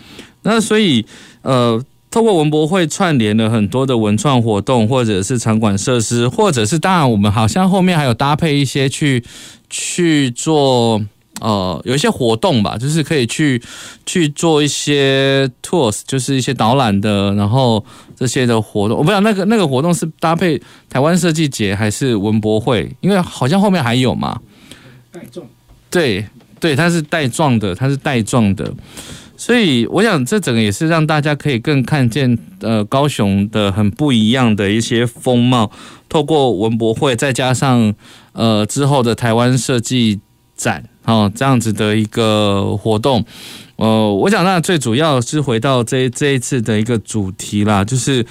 [0.42, 1.06] 那所以
[1.44, 1.86] 呃。
[2.12, 9.24] 透过文博会串联了很多的文创活动，或者是场馆设施，或者是当然我们好像后面还有搭配一些去
[9.69, 11.02] 去做
[11.39, 13.62] 呃有一些活动吧，就是可以去
[14.06, 24.38] 去做一些 tours，就是一些导览的，然后这些的活动，我不知道那个那个活动是搭配台湾设计节还是文博会，因为好像后面还有嘛，
[25.13, 25.47] 带状，
[25.89, 26.26] 对
[26.60, 28.69] 对，它是带状的，它是带状的。
[29.41, 35.71] 所以，我想这整个也是让大家可以更看见，呃，高雄的很不一样的一些风貌。
[36.08, 37.95] 透过文博会，再加上
[38.34, 40.19] 呃之后的台湾设计
[40.62, 43.26] 展，哦，这样子的一个活动。
[43.78, 48.24] 呃，我想那最主要是回到这这一次的一个主题啦，就是，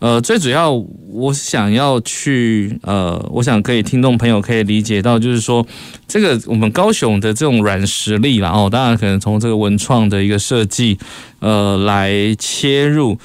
[0.00, 0.70] 呃，最主要
[1.10, 5.66] 我想要去，呃，我想可以听众朋友可以理解到，就是说，
[6.06, 10.98] 这个我们高雄的这种软实力啦，哦，当然可能从这个文创的一个设计，
[11.40, 13.16] 呃，来切入。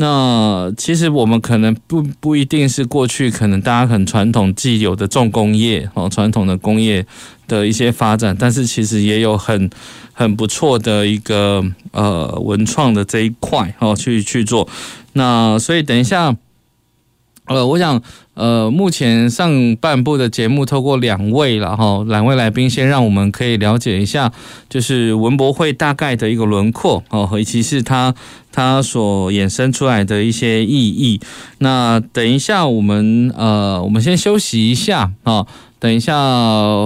[0.00, 7.04] 那其实我们可能不不一定是过去可能大家很传统既有的重工业哦，传统的工业
[7.46, 9.70] 的一些发展，但是其实也有很。
[10.12, 14.68] 很不错的一个呃文创的这一块哦，去去做。
[15.14, 16.36] 那所以等一下，
[17.46, 18.02] 呃，我想
[18.40, 24.32] 呃，目前上半部的节目透过两位了哈，两位来宾先让我们可以了解一下，
[24.70, 28.14] 就是文博会大概的一个轮廓哦，以及是它
[28.50, 31.20] 它所衍生出来的一些意义。
[31.58, 35.46] 那等一下我们呃，我们先休息一下啊。
[35.78, 36.12] 等一下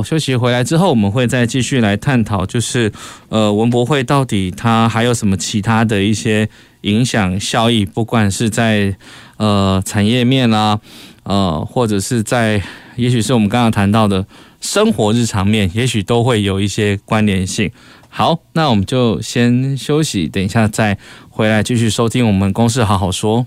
[0.04, 2.92] 休息回来之后，我们会再继续来探讨，就是
[3.28, 6.48] 呃文博会到底它还有什么其他的一些
[6.82, 8.96] 影响效益，不管是在
[9.36, 10.78] 呃产业面啦，
[11.24, 12.62] 呃或者是在
[12.96, 14.24] 也许是我们刚刚谈到的
[14.60, 17.70] 生活日常面，也许都会有一些关联性。
[18.08, 20.96] 好，那我们就先休息，等一下再
[21.28, 23.46] 回来继续收听我们公事好好说。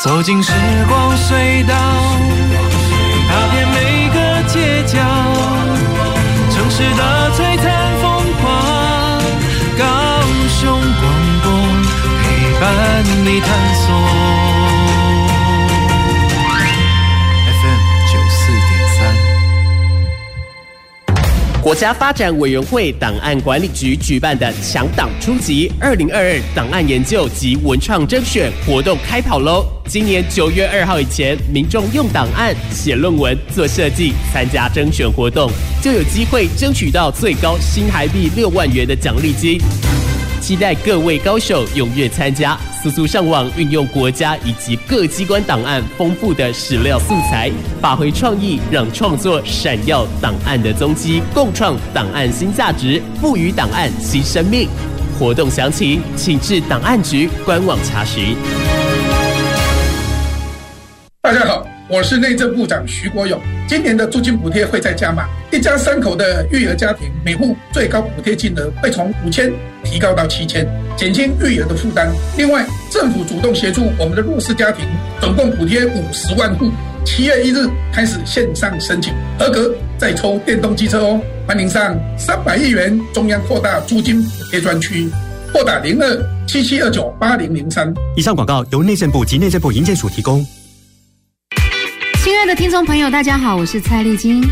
[0.00, 0.52] 走进时
[0.88, 1.74] 光隧道，
[3.28, 5.02] 踏遍每个街角，
[6.52, 7.66] 城市的璀璨
[8.00, 9.20] 风光，
[9.76, 9.84] 高
[10.48, 11.02] 雄广
[11.42, 11.50] 播
[12.22, 12.24] 陪
[12.60, 13.87] 伴你探索。
[21.68, 29.66] 国家发展委员会档案管理局举办的“强档初级二零二二档案研究及文创征选”活动开跑喽！
[29.86, 35.50] 今年九月二号以前，民众用档案写论文、做设计，参加征选活动，
[35.82, 39.60] 就有机会争取到最高新台币六万元的奖励金。
[40.40, 47.50] 期待各位高手踊跃参加，速速上网运用国家以及各机关档案丰富的史料素材，
[47.82, 54.66] 发挥创意，让创作闪耀档案的踪迹，共创档案新价值，赋予档案新生命。
[55.18, 58.34] 活动详情请至档案局官网查询。
[61.20, 61.67] 大家好。
[61.90, 63.40] 我是内政部长徐国勇。
[63.66, 69.50] 今年的租金补贴会再加码，一家三口的育儿家庭每户最高补贴金额会从五千
[69.82, 72.12] 提高到七千，减轻育儿的负担。
[72.36, 74.84] 另外，政府主动协助我们的弱势家庭，
[75.18, 76.70] 总共补贴五十万户。
[77.06, 81.18] 七月一日开始线上申请，合格再抽电动机车哦。
[81.46, 85.08] 欢迎上三百亿元中央扩大租金补贴专区，
[85.54, 87.90] 拨打零二七七二九八零零三。
[88.14, 90.46] 以上广告由内政部及内政部营建署提供。
[92.28, 94.46] 亲爱的听众朋友，大家好，我是蔡丽金。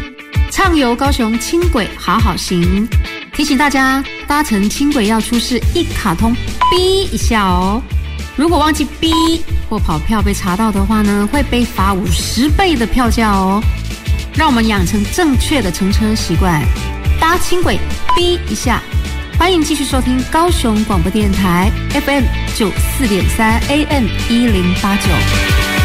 [0.50, 2.88] 畅游高雄轻轨好好行，
[3.34, 6.34] 提醒大家搭乘轻轨要出示一卡通
[6.72, 7.82] 哔一下哦。
[8.34, 9.12] 如果忘记哔
[9.68, 13.62] 或跑票被查到的话呢，会被罚五十倍的票价哦。
[14.34, 16.62] 让我们养成正确的乘车习惯，
[17.20, 17.78] 搭轻轨
[18.16, 18.80] 哔一下。
[19.38, 25.75] 欢迎继续收听高雄广播电台 FM 九四点三 AM 一零八九。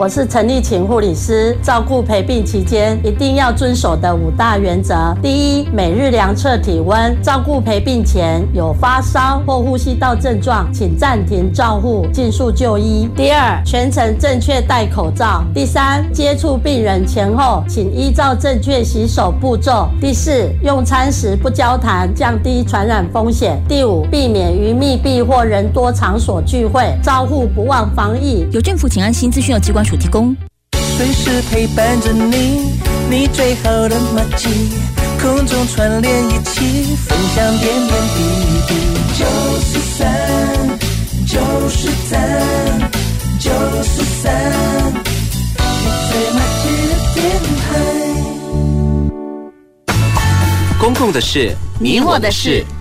[0.00, 13.10] 我是陈丽琴护理师，照顾陪病期间一定要遵守的五大原则：第一，每日量测体温；照顾陪病前有发烧或呼吸道症状，请暂停照护，尽速就医。
[13.14, 15.44] 第二，全程正确戴口罩。
[15.52, 19.86] 第三，接触病人前后，请依照正确洗手步骤。
[20.00, 23.62] 第四，用餐时不交谈，降低传染风险。
[23.68, 28.46] 第五，避免于密闭或人多场所聚会，照护不忘防疫。
[28.50, 30.36] 有政府请安心资讯有机关署提供。
[30.96, 32.70] 随时陪伴着你，
[33.10, 34.48] 你最好的默契，
[35.20, 38.22] 空中串联一起，分享点点滴
[38.68, 38.74] 滴。
[39.18, 39.26] 九
[39.60, 40.06] 四三，
[41.26, 42.18] 九四三，
[43.40, 43.50] 九
[43.82, 44.30] 四三，
[45.58, 47.20] 你最默契的电
[47.58, 47.60] 台。
[50.78, 52.64] 公共的事，你我的事。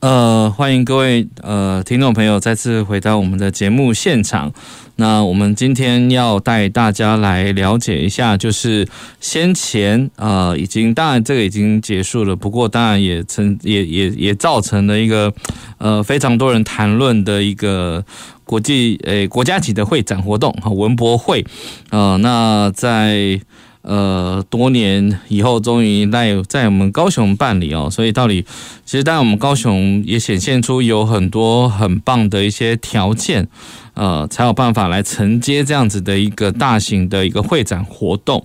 [0.00, 4.52] 呃，欢迎各位呃听众朋友再次回到我们的节目现场。
[4.94, 8.86] 那我们今天要带大家来了解一下，就是
[9.18, 15.32] 先前呃已经当然这个已经结束了，不过当然也曾也也也造成了一个
[15.78, 18.04] 呃非常多人谈论的一个
[18.44, 21.44] 国际诶国家级的会展活动哈文博会
[21.90, 23.40] 呃那在
[23.88, 28.44] 呃多年以后终于在在我们高雄办理哦，所以到底
[28.84, 33.48] 其实当然我们高雄也显现出有很多很棒的一些条件。
[33.94, 38.44] 呃，才有办法来承接这样子的一个大型的一个会展活动。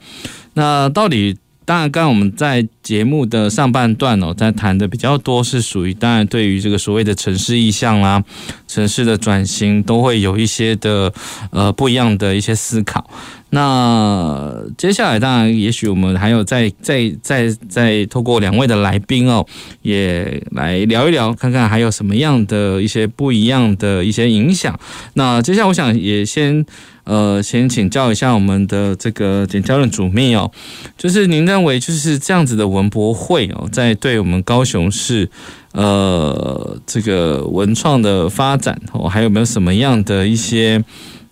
[0.55, 8.23] 那到底，当然，刚刚我们在节目的上半段哦，在谈的比较多是属于，当然对于这个所谓的城市意象啦、
[8.67, 11.13] 城市的转型，都会有一些的
[11.51, 13.07] 呃不一样的一些思考。
[13.53, 19.45] 那接下来，当然，也许我们还有再再再再透过两位的来宾哦，
[19.83, 24.77] 也来聊一聊，看看还有什么样的一些不一样的一些影响。
[25.13, 26.65] 那接下来，我想也先
[27.03, 30.51] 呃，先请教一下我们的这个简教任主秘哦，
[30.97, 35.29] 就是您认为就是这样子的文博会哦，在对我们高雄市
[35.73, 40.83] 呃这个文创的发展哦，还有没有什么样的一些？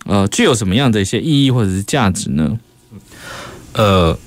[0.04, 2.58] 呃，具有什么样的一些意义或者是价值呢？
[3.74, 4.18] 呃，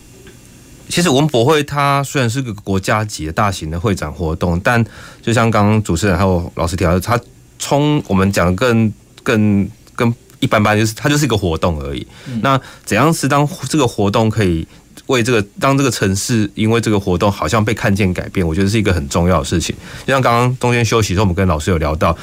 [0.88, 4.84] 其实文博会它虽然是个国家级的大型的会展活动，但
[5.22, 7.20] 就像刚刚主持人还有老师提到，它
[7.60, 12.08] 充我们讲的更更更一般般，就是它就是一个活动而已。
[12.28, 14.66] 嗯、那怎样是当这个活动可以
[15.08, 19.76] 为这个当这个城市因为这个活动好像被看见改变，我觉得是一个很重要的事情。
[20.08, 22.18] 就像刚刚中间休息的时候，我们跟老师有聊到。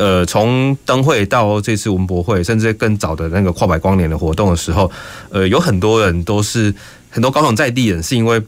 [0.00, 4.90] 呃，从灯会到这次文博会，甚至更早的那个跨百光年的活动的时候，
[5.28, 6.74] 呃，有很多人都是
[7.10, 8.40] 很多高雄在地人，是因为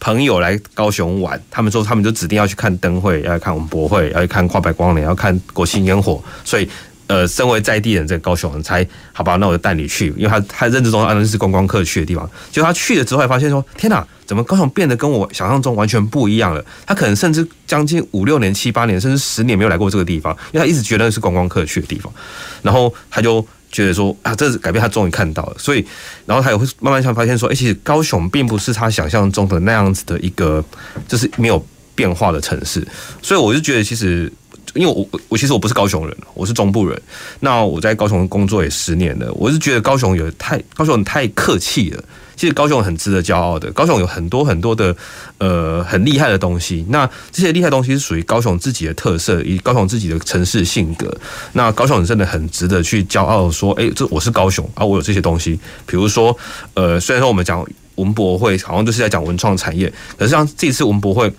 [0.00, 6.66] 朋友来高雄玩，他们说他们就指定要去看灯会，要去看文博会，要去看跨百光年，要看国庆烟火，所以
[7.08, 9.36] 呃，身为在地人，这个高雄人才好吧？
[9.36, 12.28] 那我就带你去，因为他他认知中安那是观光客去的地方。
[12.52, 16.62] 结果他去了之后，发现说：天哪，怎么高雄变得跟我想象中完全不一样了？
[16.86, 22.12] 他可能甚至将近五六年、七八年，甚至十年没有来过这个地方，因为他一直觉得那是观光客去的地方。
[22.60, 23.42] 然后他就
[23.72, 25.56] 觉得说：啊，这是改变，他终于看到了。
[25.58, 25.82] 所以，
[26.26, 30.62] 然后他也会慢慢想发现说：哎，其实高雄并不是他想象中的那样子的一个，
[31.08, 32.86] 就是没有变化的城市。
[33.22, 34.30] 所以，我就觉得其实。
[34.74, 37.00] 因为我我其实我不是高雄人，我是中部人。
[37.40, 42.02] 那我在高雄工作也十年了，我是觉得高雄有太高雄太客气了。
[42.36, 44.94] 其实高雄很值得骄傲的，高雄有很多很多的
[45.38, 46.86] 呃很厉害的东西。
[46.88, 51.12] 那这些厉害的东西是属于高雄自己的特色，以高雄自己的城市性格。
[51.54, 55.58] 那高雄人真的很值得去骄傲，说，哎，这我是高雄啊，我有这些东西。
[55.84, 56.36] 比如说，
[56.74, 57.66] 呃，虽然说我们讲
[57.96, 61.32] 文博会，好像就是在讲文创产业，可是像这次文博会。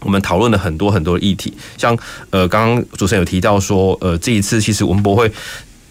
[0.00, 1.96] 我们讨论了很多很多议题，像
[2.30, 5.30] 呃，刚刚主持人有提到说，呃，这一次其实文博会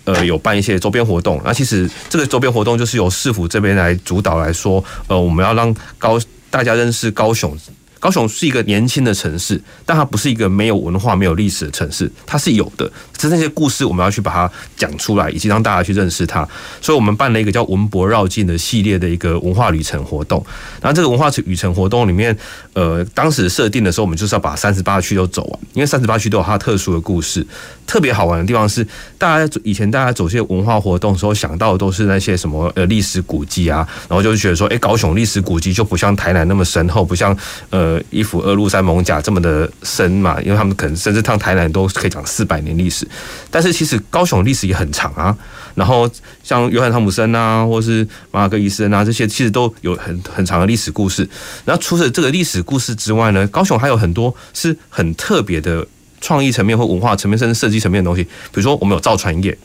[0.06, 7.58] 呃有办一些周边活动，那其实这个周边活动就是由市府这边来主导来说，呃，我们要让高大家认识高雄。
[8.00, 12.90] 高雄是一个年轻的城市，但它不是一个没有文化、没有历史的城市，它是有的。
[13.18, 16.48] 只是那些故事，我们要去把它讲出来，以及让大家去认识它。
[16.80, 20.46] 所以我们办了一个叫“文博绕境”的系列的一个文化旅程活动。
[20.80, 22.38] 然后这个文化旅程活动里面，
[22.74, 27.46] 呃，当时设定的时候，我们就是要把三十八区都走完，因为三十八区都有它特殊的故事。
[27.88, 28.86] 特别好玩的地方是，
[29.18, 37.36] 大家以前大家走这些文化活动的时候，想到的都是那些什么呃历史古迹啊，然后就觉得说，哎，高雄历史古迹就不像台南那么深厚，不像
[37.70, 43.08] 呃呃一府二鹿三艋甲这么的深嘛，因为他们可能甚至趟台南都可以讲四百年历史，
[43.50, 45.36] 但是其实高雄历史也很长啊。
[45.76, 46.10] 然后
[46.44, 51.28] 像约翰汤姆森啊，或是马尔克医生啊，这些其实都有很很长的历史故事。
[51.64, 55.88] 然后除了这个历史故事之外呢，高雄还有很多是很特别的。
[56.20, 59.56] 创意层面或文化层面，甚至设计层面的东西，比如说我们有造船业，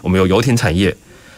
[0.00, 0.96] 我们有游艇产业，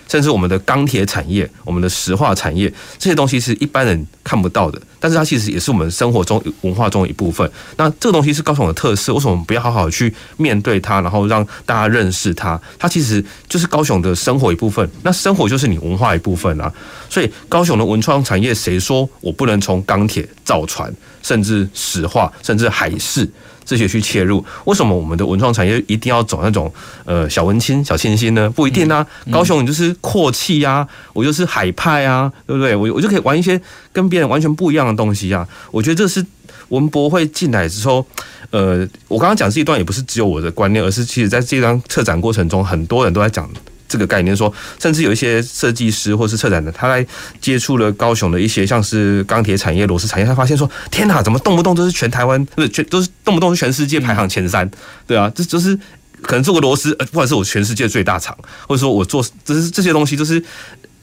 [0.08, 7.50] 甚至我们的钢铁产业、我们的石化产业，这些东西是一般人看不到的，但是它其实也是我们生活中文化中的一部分。
[7.76, 12.60] 那这个东西是高雄的特色，为什么我们不要好好去面对它，然后让大家认识它？
[12.78, 14.88] 它其实就是高雄的生活一部分。
[15.02, 16.72] 那生活就是你文化一部分啊。
[17.08, 20.92] 所以高雄的文创产业，谁说我不能从钢铁、造船，
[21.22, 23.28] 甚至石化，甚至海事？
[23.64, 26.72] 这些去切入，为什么我们的文创产业一定要走那种
[27.04, 28.50] 呃小文青、小清新呢？
[28.50, 32.74] 不一定啊，高雄你就是阔气呀，我就是海派啊，对不对？
[32.74, 33.60] 我我就可以玩一些
[33.92, 35.46] 跟别人完全不一样的东西啊。
[35.70, 36.24] 我觉得这是
[36.68, 38.06] 文博会进来之后，
[38.50, 43.48] 呃，我刚刚讲这一段也不是只有我的观念，而是其实在这张策展过程中，很多人都在讲。
[43.92, 47.06] 这个概念说，甚至有一些设计师或是策展的，他来
[47.42, 54.70] 接触了高雄的一些像是钢铁产业、螺丝产业，他发现说：天哪，怎么动不动都是全台湾，不是全都是动不动是全世界排行前三？
[55.06, 55.78] 对啊，这就是
[56.22, 58.34] 可能做个螺丝，呃，不管是我全世界最大厂，
[58.66, 60.42] 或者说我做，这是这些东西，就是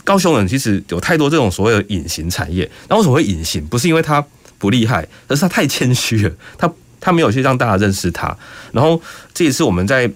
[0.04, 2.68] 高雄人其实有太多这种所谓的隐形产业。
[2.88, 3.64] 那为什么会隐形？
[3.68, 4.26] 不是因为他
[4.58, 8.36] 不厉害，而是他太谦虚了，他他没有去让大家认识他。
[8.72, 9.00] 然后
[9.32, 10.12] 这也是我们在。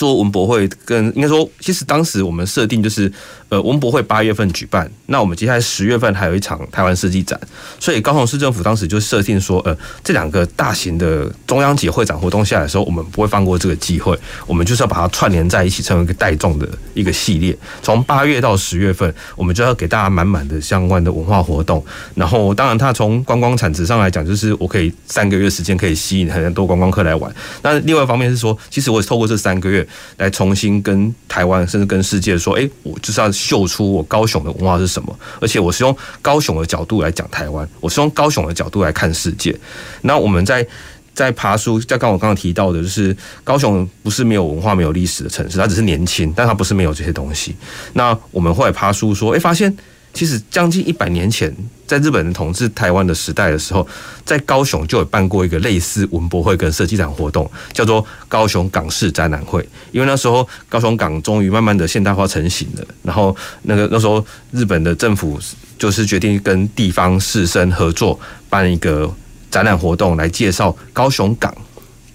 [0.00, 3.12] 做文博会跟应该说，其实当时我们设定就是，
[3.50, 7.38] 呃，文博会八月份举办，那我们接下来十月份还有一场台湾设计展，
[7.78, 17.56] 所以高雄市政府当时就设定说，呃，这两个大型的中央级会展活动下来的时候，我们不会放过这个机会，我们就是要把它串联在一起，成为一个带状的一个系列。
[17.82, 21.84] 从八月到十月份，我们就要给大家满满的相关的文化活动。
[22.14, 27.34] 然后，当然，它从观光产值上来讲，就是我可以三个月时间可以吸引很多观光客来玩。
[27.62, 29.84] 那另外一方面是说，其实我也透过这三个月。
[30.18, 39.56] 来重新跟台湾，甚至跟世界说，哎，我就是要秀出我高雄的文化是什么，而且我是用高雄的角度来讲台湾，我是用高雄的角度来看世界。
[40.02, 40.66] 那我们在
[41.14, 47.56] 在爬书，在刚我刚刚提到的，就是高雄不是没有文化、没有历史的城市，它只是年轻，但它不是没有这些东西。
[47.94, 49.74] 那我们后来爬书说，哎，发现。
[50.12, 51.54] 其实将近一百年前，
[51.86, 53.86] 在日本人统治台湾的时代的时候，
[54.24, 59.66] 在高雄就有办过一个类似文博会跟设计展活动，叫做高雄港式展览会。
[59.92, 65.38] 因为那时候高雄港终于慢慢的现代化成型了，然后那个那时候日本的政府
[65.78, 69.12] 就是决定跟地方士绅合作办一个
[69.50, 71.54] 展览活动，来介绍高雄港。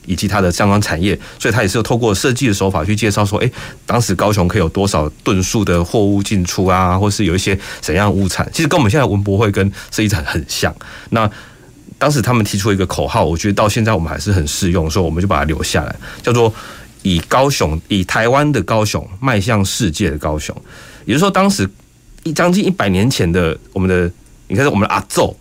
[0.05, 3.51] 以及它的相关产业，所以它也是有透过设计的手法去介绍说，哎，
[3.85, 10.73] 当时高雄可以有多少吨数的货物进出啊，或是有一些怎样物产，其实跟我们现在文博会跟设计展很像。
[11.09, 11.29] 那
[11.97, 16.53] 当时他们提出一个口号，我觉得到现在我们还是很适用，所以我们就把它留下来，叫做
[17.03, 20.55] 以高雄，以台湾的高雄迈向世界的高雄。
[21.05, 21.69] 也就是说，当时
[22.23, 24.11] 一将近一百年前的我们的，
[24.47, 25.35] 你看我们的阿奏，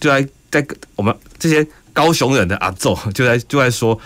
[0.00, 1.66] 就在在我们这些。
[1.92, 3.98] 高雄人的阿祖 就在就在说，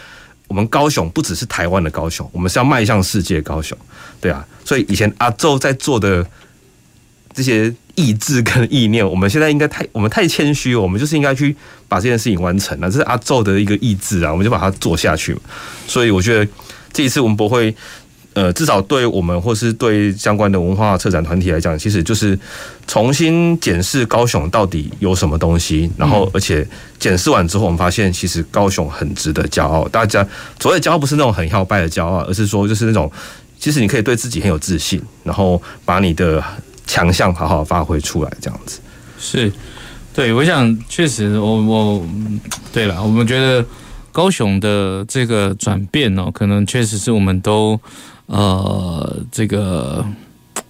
[0.49, 3.77] 我们高雄不只是台湾的高雄，我们是要迈向世界高雄，
[4.21, 4.47] 对啊。
[4.65, 6.27] 所以以前阿昼在做的
[7.35, 11.57] 这些意志跟意念，我们现在应该太我们太谦虚，我们就是应该去
[11.89, 12.91] 把这件事情完成了。
[12.91, 15.37] 这是阿昼的一个意志啊，我们就把它做下去。
[15.87, 16.51] 所以我觉得
[16.93, 17.75] 这一次文博会。
[18.37, 22.39] 呃，至少对我们或是对相关的文化策展团体来讲，其实就是
[22.87, 26.69] 重新检视高雄到底有什么东西，然后而且
[26.99, 29.89] 检视完之后，我们发现其实高雄很值得骄傲。
[29.89, 30.23] 大家
[30.61, 33.11] 所谓骄傲不是那种很摇摆的骄傲，而是说就是那种
[33.59, 36.45] 其实你可以对自己很有自信，然后把你的
[36.87, 38.81] 强项好好发挥出来，这样子。
[39.19, 39.51] 是，
[40.13, 42.07] 对，我想确实我，我我
[42.71, 43.65] 对了，我们觉得
[44.13, 47.81] 高雄的这个转变哦，可能确实是我们都。
[48.27, 50.05] 呃，这个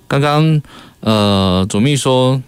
[0.07, 0.63] 刚刚
[1.01, 2.41] 呃，左秘说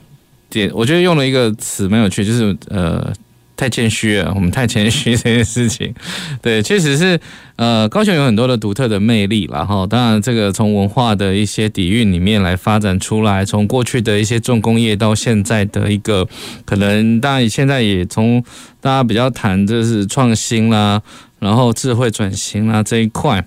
[0.51, 3.13] 点，我觉得用了一个词蛮有趣，就是呃，
[3.57, 5.95] 太谦虚了，我们太谦虚这件事情，
[6.41, 7.19] 对，确实是
[7.57, 16.27] 呃，高雄有很多的独特的魅力，然后当然这个从文化的一些底蕴里面来发展出来，从过去的一些重工业到现在的一个
[16.65, 18.43] 可能，当然现在也从
[18.81, 21.03] 大家比较谈就是创新啦，
[21.39, 23.45] 然后智慧转型啦这一块。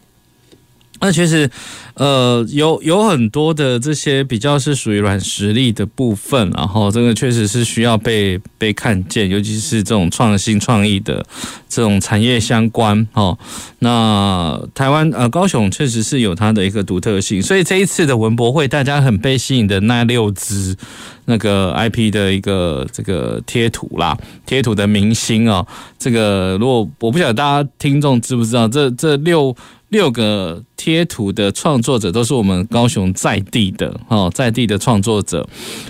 [1.04, 1.50] 那其实，
[1.96, 11.26] 呃，有有很多的这些比较是属于软实力的部分，然后这个确实是需要被被看见，尤其是这种创新创意的
[11.68, 13.36] 这种产业相关哦。
[13.80, 20.78] 那台湾呃高雄确实是有它的一个独特性，所以这一次的文博会，大家很被吸引的那六支
[21.26, 25.66] 那个 IP 的一个这个贴图啦，贴图的明星哦，
[25.98, 29.56] 这个如果我不晓得大家听众知不知道，这这六。
[29.92, 35.46] 六个贴图的创作者都是我们高雄在地的哦，在地的创作者，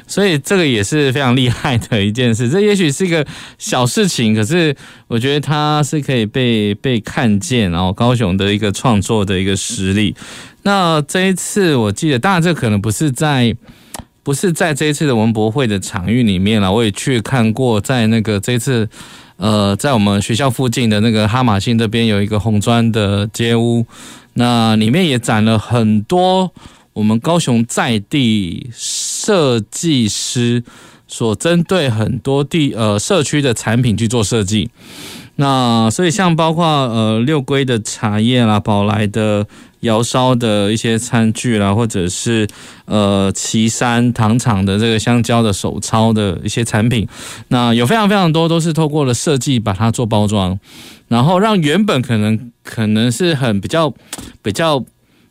[0.07, 2.49] 所以这个也是非常厉害的一件事。
[2.49, 3.23] 这也许是一个
[3.59, 4.75] 小事情，可是
[5.07, 10.15] 我觉得它是可以被被看见，然后高雄的一个创作的一个实力。
[10.63, 13.55] 那这一次我记得，当然这可能不是在
[14.23, 18.89] 不是在这一次的文博会的场域里面了，我也去看过，在那个这次。
[19.41, 23.83] 呃，在我们学校附近的那个哈马星这边有一个红砖的街屋，
[24.35, 26.51] 那里面也展了很多
[26.93, 30.63] 我们高雄在地设计师
[31.07, 34.69] 所针对很多地呃社区的产品去做设计。
[35.37, 39.47] 那所以像包括呃六龟的茶叶啦，宝来的。
[39.81, 42.47] 窑烧的一些餐具啦，或者是
[42.85, 47.07] 呃岐山糖厂的这个香蕉的手抄的一些产品，
[47.49, 50.57] 那有非常非常多都是透过了设计把它做包装，
[51.07, 53.93] 然后让原本可能可能是很比较
[54.41, 54.83] 比较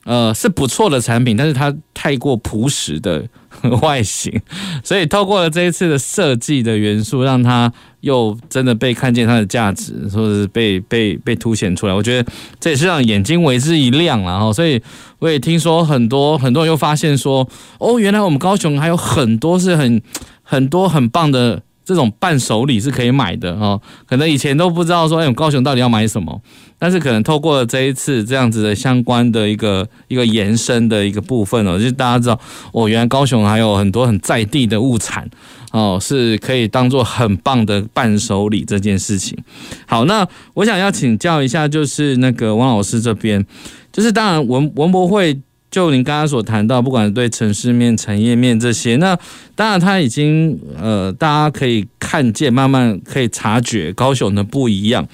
[0.05, 3.29] 呃是不错的产品，但是它太过朴实的
[3.83, 4.41] 外形，
[4.83, 7.73] 所以透过了这一次的设计的元素，让它。
[8.01, 14.81] 又真的被看见它的价值，或者是被被被凸显出来，我觉得这也是让眼睛为之一亮，然后所以
[15.19, 17.47] 我也听说很多很多人又发现说，
[17.79, 20.01] 哦，原来我们高雄还有很多是很
[20.43, 26.41] 很多很棒的这种伴手礼是可以买的哦，可能以前都不知道说，哎，高雄到底要买什么，
[26.79, 32.41] 但是可能透过这一次这样子的相关的一个一个延伸的一个部分哦，就是大家知道，
[32.73, 35.29] 哦，原来高雄还有很多很在地的物产。
[35.73, 39.39] 哦，是可以当做很棒的伴手礼这件事情。
[39.87, 43.45] 好，那我想要请教一下，就是那个王老师这边，
[43.93, 49.17] 就是当然文文博会，就您刚刚所谈到，不管对城市面、产业面这些，那
[49.55, 55.07] 当然他已经呃，大家可以看见，慢慢可以察觉高雄的不一样。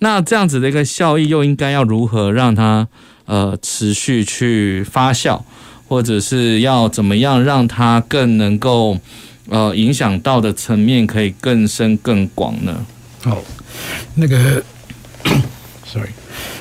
[0.00, 2.86] 那这样子的一个效益，又应该要如何让它
[3.24, 5.40] 呃持续去发酵，
[5.88, 8.98] 或者是要怎么样让它更能够？
[9.50, 12.86] 呃，影响到的层面可以更深更广呢？
[13.24, 13.42] 好，
[14.14, 14.62] 那个，
[15.84, 16.10] sorry，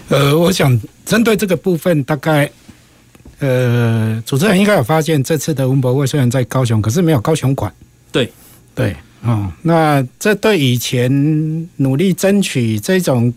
[0.10, 2.50] 呃，我想针对这个部分，大概，
[3.42, 7.74] 呃，主持人应该有发现，这次的文博会虽然在高雄，可是没有高雄馆。
[8.12, 8.32] 对，
[8.76, 13.34] 对，哦，那这对以前努力争取这种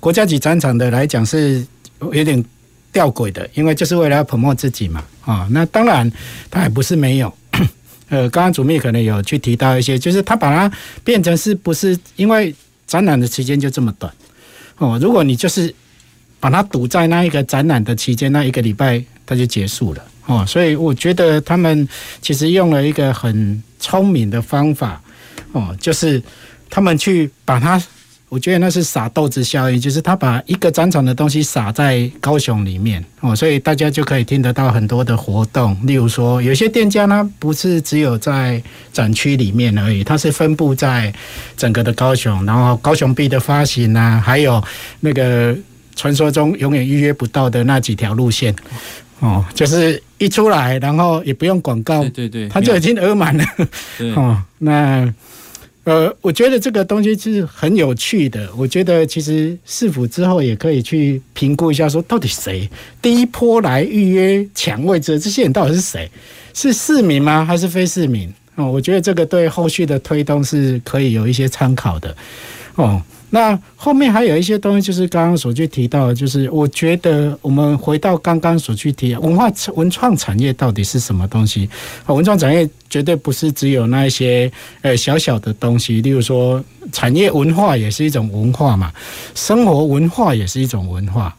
[0.00, 1.62] 国家级展场的来讲是
[2.00, 2.42] 有点
[2.90, 6.10] 吊诡的，因为就是为了要 promote 自己嘛，啊、哦，那当然
[6.50, 7.30] 他也不是没有。
[8.08, 10.74] 呃，刚刚主秘可能有去提到一些，就是他把它
[11.04, 12.54] 变成是不是因为
[12.86, 14.10] 展览的时间就这么短
[14.78, 14.98] 哦？
[15.02, 15.74] 如果你就是
[16.44, 20.44] 把它堵在那一个展览的期间，那一个礼拜它就结束了哦。
[20.46, 21.88] 所以我觉得他们
[22.20, 25.00] 其实用了一个很聪明的方法
[25.52, 26.22] 哦，就是
[26.68, 27.82] 他们去把它。
[28.28, 35.76] 我觉得那是撒豆子效应，就是他把一个展场的东西撒在高雄里面哦，所以大家就可以听得到很多的活动。
[35.86, 38.60] 例如说，有些店家呢，不是只有在
[38.92, 41.14] 展区里面而已，它是分布在
[41.56, 44.60] 整个的高雄，然后高雄币的发行啊，还有
[44.98, 45.56] 那个
[45.96, 48.54] 传说中永远预约不到的那几条路线。
[49.20, 53.44] 哦，就是一出来，然后也不用广告，对对对，他就已经额满了。
[54.16, 55.10] 哦，那
[55.84, 58.50] 呃，我觉得这个东西是很有趣的。
[58.54, 62.68] 我觉得其实市府之后也可以去评估一下，说到底谁
[63.00, 66.10] 第一波来预约抢位置，这些人到底是谁？
[66.52, 67.44] 是市民吗？
[67.44, 68.30] 还是非市民？
[68.56, 72.14] 哦，我觉得这个对后续的推动是可以有一些参考的。
[72.74, 73.00] 哦。
[73.34, 81.68] 那后面还有一些东西，就是刚刚所去提到的，就是我觉得我们回到刚刚所去提文化文创产业到底是什么东西？
[82.06, 84.48] 文创产业绝对不是只有那一些
[84.82, 88.92] 呃小小的东西，例如说产业文化也是一种文化嘛，
[89.34, 91.36] 生活文化也是一种文化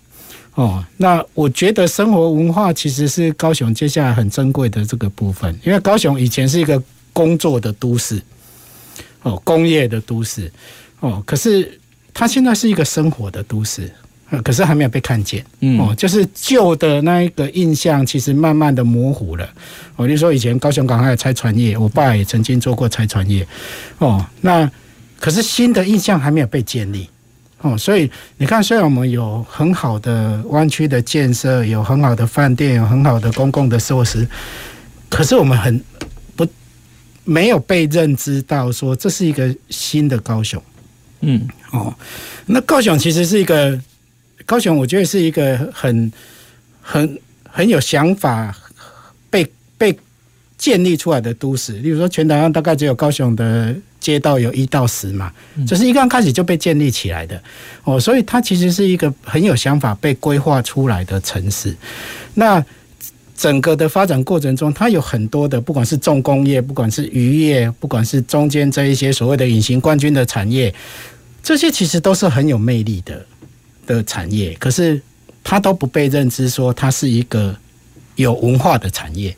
[0.55, 0.83] 哦。
[0.97, 6.83] 那我觉得生活文化其实是高雄接下来很珍贵的这个部分，因为高雄以前是一个
[7.13, 8.21] 工作的都市，
[9.21, 10.51] 哦，工业的都市，
[10.99, 11.79] 哦，可是。
[12.17, 13.91] 它现在是一个生活的都市，
[14.41, 15.45] 可是还没有被看见。
[15.59, 19.47] 嗯，哦，就是旧的那一个印象，其实慢慢的模糊了。
[19.97, 23.45] 我就说以前高雄港还有拆船业，我爸也曾经做过拆船业。
[23.97, 24.71] 哦，那
[25.19, 27.09] 可是新的印象还没有被建立。
[27.59, 34.25] 哦，所以你看，虽然我们有很好的湾区的建设，有很好的饭店，有很好的公共的设施，
[35.09, 35.83] 可是我们很
[36.35, 36.47] 不
[37.25, 40.61] 没有被认知到说这是一个新的高雄。
[41.21, 41.93] 嗯，哦，
[42.45, 43.79] 那高雄其实是一个
[44.45, 46.11] 高雄，我觉得是一个很
[46.81, 47.19] 很
[47.49, 48.55] 很有想法
[49.29, 49.45] 被
[49.77, 49.97] 被
[50.57, 51.73] 建立出来的都市。
[51.73, 55.31] 例如说，全台湾大概只有高雄的街道有一到十嘛，
[55.67, 57.41] 就是一刚开始就被建立起来的。
[57.83, 61.75] 哦，所以它其实是一个很有想法被规划出来的城市。
[62.35, 62.63] 那
[63.35, 70.73] 整个的发展过程中，它有很多的，不管是重工业，不管是渔业，不管是中间这一些所谓的隐形冠军的产业，
[71.45, 73.25] 这些其实都是很有魅力的
[73.85, 74.53] 的产业。
[74.59, 74.99] 可是
[75.43, 77.55] 它都不被认知说它是一个
[78.15, 79.33] 有文化的产业。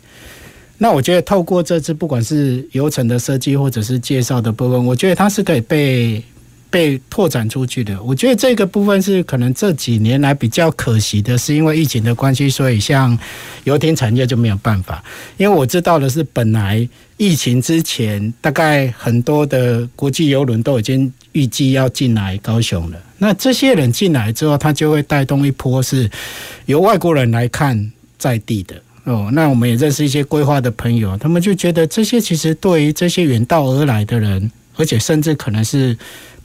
[0.78, 6.24] 那我觉得透过这次不管是游程的设计或者是介绍的部分，我觉得它是可以被。
[6.70, 13.18] 被拓展出去的，我觉得这个部分是可能这几年来比较可惜的，是因为疫情的关系，所以像
[13.64, 15.01] 游艇产业就没有办法。
[15.38, 16.88] 因为我知道的是，本来
[17.18, 22.97] 疫情之前，大概很多的国际邮轮都已经预计要进来高雄了。
[23.18, 26.09] 那这些人进来之后，他就会带动一波是
[26.65, 29.30] 由外国人来看在地的哦。
[29.34, 35.97] 那我们也认识一些规划的朋友，他们就觉得这些其实对于这些远道而来的人，而且甚至可能是。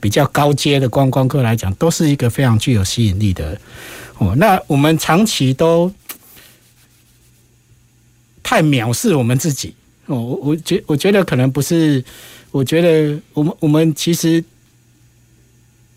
[0.03, 3.57] 比较高阶的观光客来讲，都是一个非常具有吸引力的
[4.17, 4.35] 哦。
[4.35, 5.89] 那我们长期都
[8.43, 9.73] 太藐视我们自己
[10.07, 10.19] 哦。
[10.21, 12.03] 我我觉我觉得可能不是，
[12.51, 14.43] 我觉得我们我们其实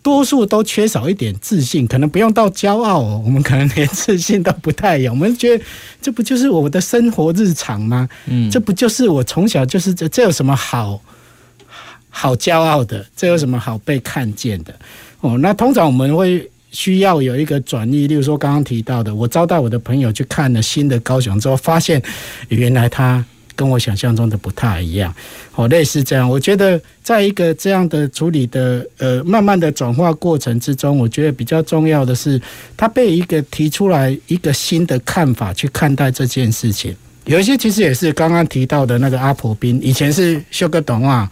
[0.03, 5.11] 多数都缺少一点自信，可能不用到骄傲哦，我们可能连自信都不太有。
[5.13, 5.65] 我们觉得
[6.01, 8.09] 这不就是我的生活日常吗？
[8.27, 11.01] 嗯，这不就是我从小就是这，这有什么好？
[12.09, 14.75] 好骄傲的，这有什么好被看见的？
[15.21, 22.03] 哦，那通常我们会需要有一个转移，例如说刚刚提到的，我招待我的朋友去看了新的高雄之后，发现
[22.49, 23.23] 原来他
[23.57, 25.13] 跟我想象中的不太一样。
[25.57, 32.41] 哦，类似这样，我觉得在一个这样的处理的呃慢慢的转化过程之中，我觉得比较重要的是，
[32.77, 36.95] 他被一个提出来一个新的看法去看待这件事情。
[37.25, 41.29] 有一些其实也是刚刚提到的那个阿婆兵，以前是修个短袜。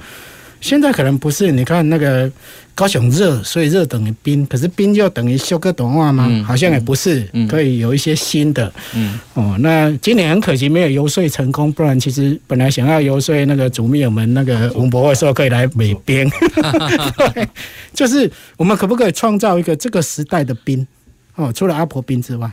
[0.65, 2.33] 现在可能不是，你看那个
[2.75, 6.27] 高雄热，所以热等于冰，可是冰就等于修个短袜吗？
[6.27, 8.73] 嗯、好像也不是，嗯、可以有一些新的。
[8.95, 16.27] 嗯，哦，那今年很可惜没有游说成功，不然其实本来想要游说那个主秘友们，那个文博会说可以来美编，
[17.35, 17.47] 对，
[17.93, 20.87] 就是我们可不可以创造一个这个时代的冰？
[21.35, 22.51] 哦，除了阿婆冰之外，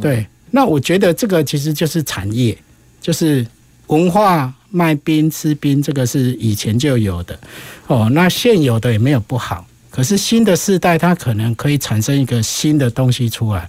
[0.00, 2.58] 对，那我觉得这个其实就是产业，
[3.00, 3.46] 就是
[3.86, 4.52] 文化。
[4.70, 7.38] 卖冰吃冰，这个是以前就有的
[7.86, 8.08] 哦。
[8.12, 13.68] 那现有的也没有不好，可是新的世代它可能可以产生一个新的东西出来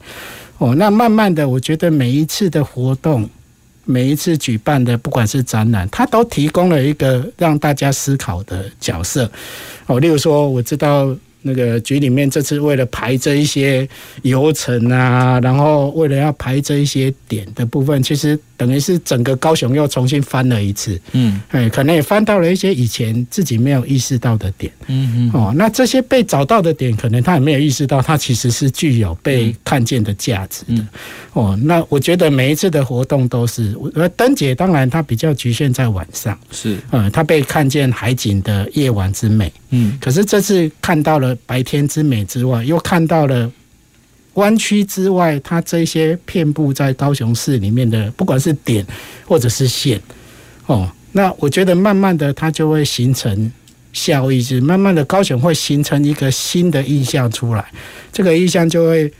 [0.58, 0.76] 哦。
[0.76, 3.30] 那慢慢的，我觉得每一次的活动，
[3.86, 9.32] 每一次举办的，不管是展览，它都提供了一个让大家思考的角色
[9.88, 10.00] 哦。
[10.00, 11.16] 例如说，我知道。
[11.42, 13.88] 那个局里面这次为了排这一些
[14.24, 21.00] 游程啊，然后为了要排这一些点的部分，其实等于是整个高雄又重新翻了一次。
[21.14, 24.70] 嗯，哎，可能也翻到了一些以前自己没有意识到的点。
[24.88, 25.32] 嗯嗯。
[25.34, 30.86] 哦，那这些被找到的点，可能他也没有意识到，它其实是具有被看见的价值的。
[31.32, 36.38] 哦，那我觉得每一次的活动都是，呃，灯节当然它比较局限在晚上。
[36.52, 36.78] 是。
[36.92, 39.50] 嗯，它被看见海景的夜晚之美。
[39.70, 39.98] 嗯。
[40.02, 41.29] 可是这次看到了。
[41.46, 43.52] 白天之美之外，又看到了
[44.34, 48.86] 湾区之外，它这些遍布在高雄市里面的，不管是点
[49.26, 50.00] 或者是线，
[50.66, 53.52] 哦，那我觉得慢慢的它就会形成
[53.92, 57.66] 效益，就是慢慢的高雄会形成一个新的印象出来，
[58.14, 59.12] 这个印象就会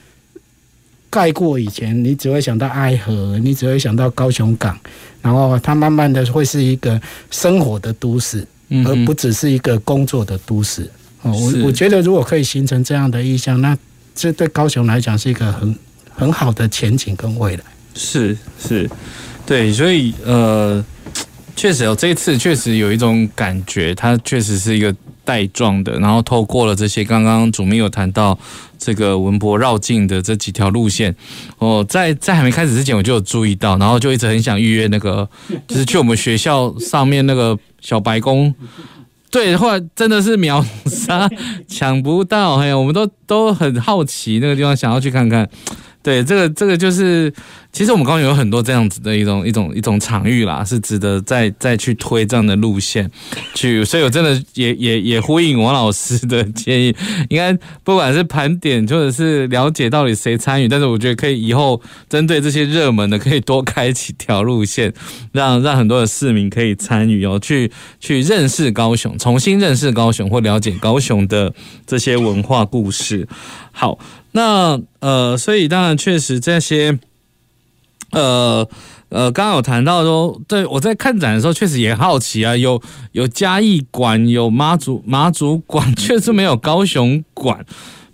[1.10, 4.78] 盖过以前，你只会想到爱河，你只会想到高雄港，
[5.20, 6.98] 然后它慢慢的会是一个
[7.30, 8.46] 生活的都市，
[8.86, 10.88] 而不只是一个工作的都市。
[11.22, 13.76] 哦，我我觉得如果可以形成这样的意向，那
[14.14, 15.74] 这对高雄来讲是一个很
[16.14, 17.62] 很好的前景跟未来。
[17.94, 18.88] 是是，
[19.44, 20.82] 对，所以呃，
[21.54, 24.94] 确实有这一次确实有一种感觉，它确实是一个
[25.24, 28.38] 带状的，然后透过了这些刚刚主秘有谈到
[28.78, 31.14] 这个文博绕境的这几条路线，
[31.58, 35.28] 哦，在在还没开始之前我就有注意到，然后就一直很想预约那个，
[35.68, 38.54] 就是去我们学校上面那个小白宫。
[39.30, 41.28] 对，后来真的是秒杀，
[41.68, 42.56] 抢不到。
[42.56, 45.48] 哎呀，我们都都很好奇那个地方，想要去看看。
[46.02, 47.32] 对，这个这个就是。
[47.72, 53.08] 其实我们刚刚有很多这样子的一种一种一种场域啦，是值得再再去推这样的路线
[53.54, 53.84] 去。
[53.84, 56.92] 所以我真的也也也呼应王老师的建议，
[57.28, 64.92] 应该不管是盘点或者是了解到底谁参与，但是我觉得可以以后针对这些热门的，可以多开几条路线，
[65.30, 67.70] 让让很多的市民可以参与哦，去
[68.00, 71.54] 去认识高雄，重新认识高雄或了解高雄的
[71.86, 73.28] 这些文化故事。
[73.72, 73.96] 好，
[74.32, 76.98] 那呃，所以当然确实这些。
[78.12, 78.68] 呃
[79.10, 87.64] 呃，刚刚有谈到说，对我在看展的时候，确实也好奇啊，有有嘉义馆，有妈祖妈祖馆， 确实没有高雄馆。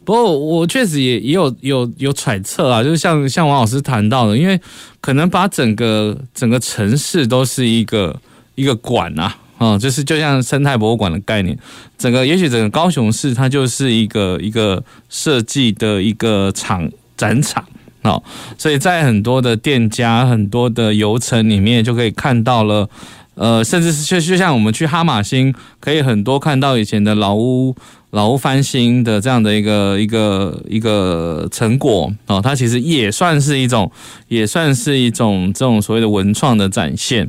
[0.05, 4.61] 不过我确实也也有有有揣测啊，就是像像王老师谈到的，因为
[5.01, 8.21] 可能把整个整个城市都是一个
[8.55, 11.57] 一个馆啊，啊，就是就像生态博物馆的概念，
[11.97, 17.65] 整个也许整个高雄市它就是一个一个设计的一个场展场。
[18.03, 18.23] 好，
[18.57, 22.89] 所以在很多的店家、很多的游程里面，就可以看到了，
[23.35, 27.75] 呃，甚至是就就像我们去哈马星，可以很多看到以前的老屋、
[28.11, 33.91] 老屋翻新的这样的一个一个一个成果哦，它其实也算是一种，
[34.29, 37.29] 也算是一种这种所谓的文创的展现，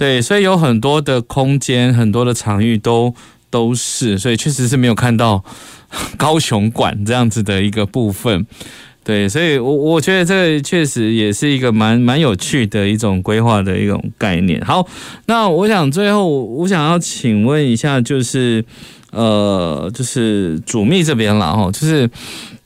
[0.00, 3.14] 对，所以有很多的空间、很多的场域都
[3.50, 5.44] 都是，所以确实是没有看到
[6.16, 8.46] 高雄馆这样子的一个部分。
[9.04, 14.58] 对，所以我我觉得这确实也是一个蛮蛮有趣的一种规划的一种概念。
[14.62, 14.88] 好，
[15.26, 18.64] 那我想最后我想要请问一下，就是
[19.10, 22.08] 呃，就是主秘这边了哈，就是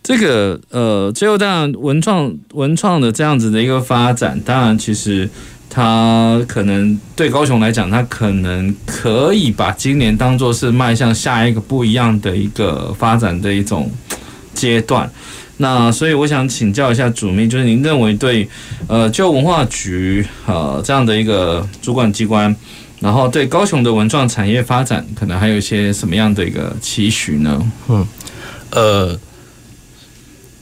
[0.05, 5.29] 这个呃，最后当然文创文创的这样子的一个发展，当然其实
[5.77, 13.91] 它可能对高雄来讲，它可能可以把今年当做是迈向下一个不一样的一个发展的一种
[14.55, 15.11] 阶段。
[15.57, 18.49] 那所以我想请教一下主秘，就是您认为对，
[18.87, 22.55] 呃，就文化局呃这样的一个主管机关，
[23.01, 27.73] 然后对高雄的文创产业发展，可能还有一些什么样的一个期许呢？
[27.89, 28.07] 嗯，
[28.71, 29.19] 呃，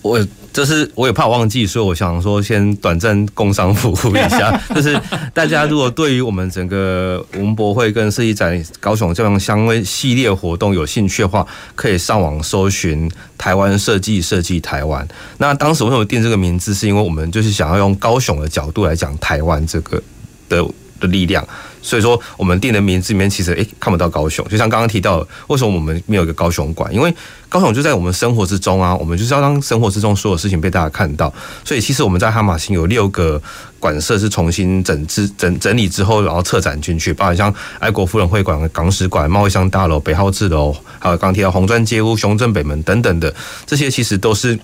[0.01, 0.27] 我。
[0.53, 4.61] 就是我也怕忘记，所以我想说先短暂工商服务一下。
[4.75, 5.01] 就是
[5.33, 15.07] 大家如果对于我们整个文博会跟设计展高雄这样相关系列活动有兴趣的话，可以上网搜寻台湾设计设计台湾。
[15.39, 20.03] 那当时为什么定这个名字，是因为我们就是想要用高雄的角度来讲台湾这个
[20.49, 20.65] 的
[21.01, 21.47] 的力量。
[21.83, 26.93] 所以说，我们定的名字里面其实诶看不到高雄，就像刚刚提到，为什么我们没有一个高雄馆？
[26.95, 27.13] 因为
[27.49, 31.33] 高雄就在我们生活之中啊，我们就是要让生活之中所有事情被大家看到。
[31.65, 33.41] 所以其实我们在哈马星有六个
[33.79, 43.35] 馆舍是重新整治、整整理之后，然后策展进去，包括像爱国妇人会馆、港史馆、贸易商大楼、北号志楼，还有刚提到红砖街屋、雄镇北门等等的，
[43.67, 44.59] 这些其实都是。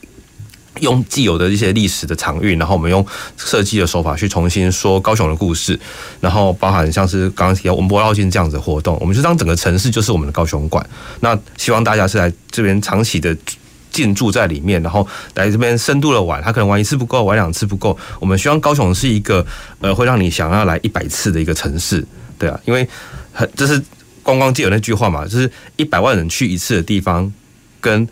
[0.81, 3.05] 用既有的一些历史的场域，然后我们用
[3.37, 5.79] 设计的手法去重新说高雄的故事，
[6.21, 10.85] 然后包含像是刚刚提到文博绕境这样子的活动，我们就当整个城市就是我们的高雄馆。
[11.21, 13.37] 那希望大家是来这边长期的
[13.91, 16.43] 进驻在里面，然后来这边深度的玩。
[16.43, 17.97] 他可能玩一次不够，玩两次不够。
[18.21, 19.45] 我们希望高雄是一个
[19.81, 22.07] 呃会让你想要来一百次的一个城市，
[22.39, 22.89] 对啊，因为
[23.33, 23.83] 很这是
[24.23, 27.33] 观光界有那句话嘛，就是一百万人去一次的地方
[27.81, 28.09] 跟。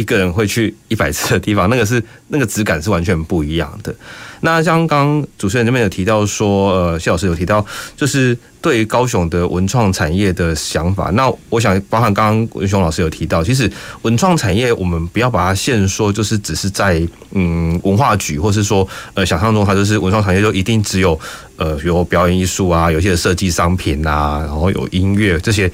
[0.00, 3.94] 一个人会去一百次的地方，那个是那个质感是完全不一样的。
[4.40, 11.10] 那像刚主持人这边有提到说，呃，谢老师有提到，就是对于高雄的文创产业的想法。
[11.10, 13.70] 那我想，包含刚刚文雄老师有提到，其实
[14.00, 21.20] 文创产业我们不要把它限说，就是只是在嗯文化局，或是说呃想象中它就是文创产业就一定只有
[21.56, 25.70] 呃有表演艺术啊，有些设计商品啊，然后有音乐这些。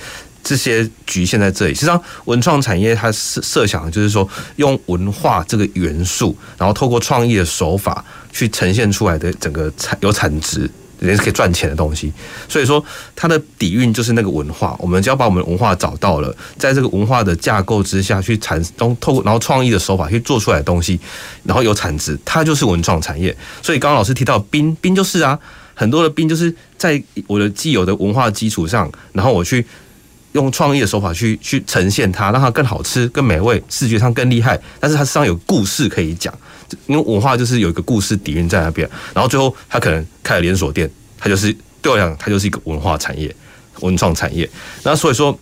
[0.47, 1.75] 这些局限在这里。
[1.75, 10.71] 实际上，文创产业它设设想的就是说，用文化这个元素，然后透过创意的手法去呈现出来的整个产有产值。
[10.99, 12.11] 也是可以赚钱的东西，
[12.49, 12.83] 所以说
[13.15, 14.75] 它的底蕴就是那个文化。
[14.79, 20.99] 我们只要把我们的文化找到了，在这个文化的架构之下去产，中透过然后创意的手法去做出来的东西，
[21.45, 23.37] 然后有产值，它就是文创产业。
[23.63, 25.39] 所以刚刚老师提到冰冰就是啊，
[25.75, 29.67] 很多的冰就是在我的既有的文化基础上，然后我去
[30.37, 36.33] 用创意的手法去去呈现它，让它更好吃、更美味、视觉上更厉害，但是它实际上有故事可以讲。
[36.87, 43.35] 因为文化就是有一个故事底蕴在那边，然后最后他可能开了连锁店，它就是对我来讲，它就是一个文化产业、
[43.83, 44.51] 文创产业。
[44.83, 45.39] 那所以说，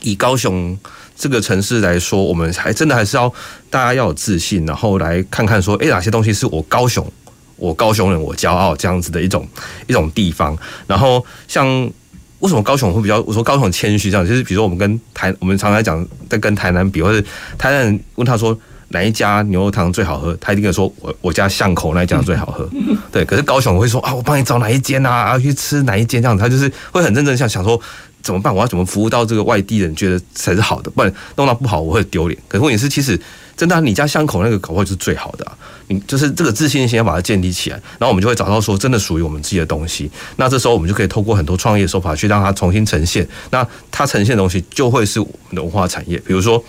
[0.00, 0.76] 以高雄
[1.16, 3.32] 这个城市来说，我们还真的还是要
[3.70, 7.08] 大家要有自信，然后来看看说，哎，哪些东西是我高雄，
[7.54, 9.48] 我高雄人我骄傲这样子的一种
[9.86, 10.58] 一种地方。
[10.88, 11.66] 然后像
[12.40, 17.26] 为什么高雄会比较，我说高雄很谦虚这样，就是比如说我们跟台，我们常常讲在跟台南比，或者
[17.56, 18.58] 台南人问他说。
[18.90, 20.34] 哪一家牛肉汤最好喝？
[20.40, 22.66] 他一定会说我我家巷口那一家最好喝。
[23.12, 26.34] 对，可是高雄会说啊，我帮你找哪一间啊，去吃哪一间这样。
[26.38, 27.78] 他就是会很认真想想说
[28.22, 28.54] 怎么办？
[28.54, 30.90] 我要怎么服务到这个外地人觉得才是好的？
[30.90, 32.42] 不然弄到不好我会丢脸。
[32.48, 33.20] 可是问题是，其实
[33.54, 35.46] 真的、你家巷口那个搞不好就是最好的、
[35.88, 40.10] 你就是这个自信心要把它建立起来，然后我们就会找到说真的属于我们自己的东西。
[40.36, 43.26] 那这时候我们就可以透过很多创业手法去让它重新呈现。
[43.50, 46.62] 那它呈现的东西就会是我们的文化产业，比如说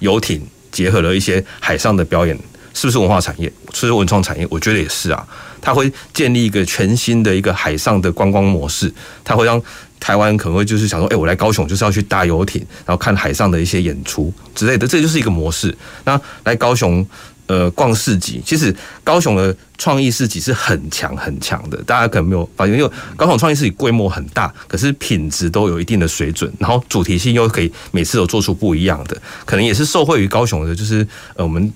[0.00, 0.40] 游艇。
[0.74, 2.36] 结合了一些海上的表演，
[2.74, 3.46] 是不是文化产业？
[3.72, 4.44] 是不是文创产业？
[4.50, 5.24] 我觉得也是啊。
[5.60, 9.62] 它会建立一个全新的一个海上的观光模式，它会让
[10.00, 15.72] 台湾可能会就是想说，哎，我来高雄就是要去搭游艇，然后看海上的一些演出之类的，这就是一个模式。
[16.04, 17.06] 那来高雄。
[17.46, 31.72] 呃，逛市集，其实高雄的创意市集是很强很强的，大家可能没有发现，因为高雄创意市集规模很大，可是品质都有一定的水准，然后主题性又可以每次都做出不一样的，可能也是受惠于高雄的，就是呃我们。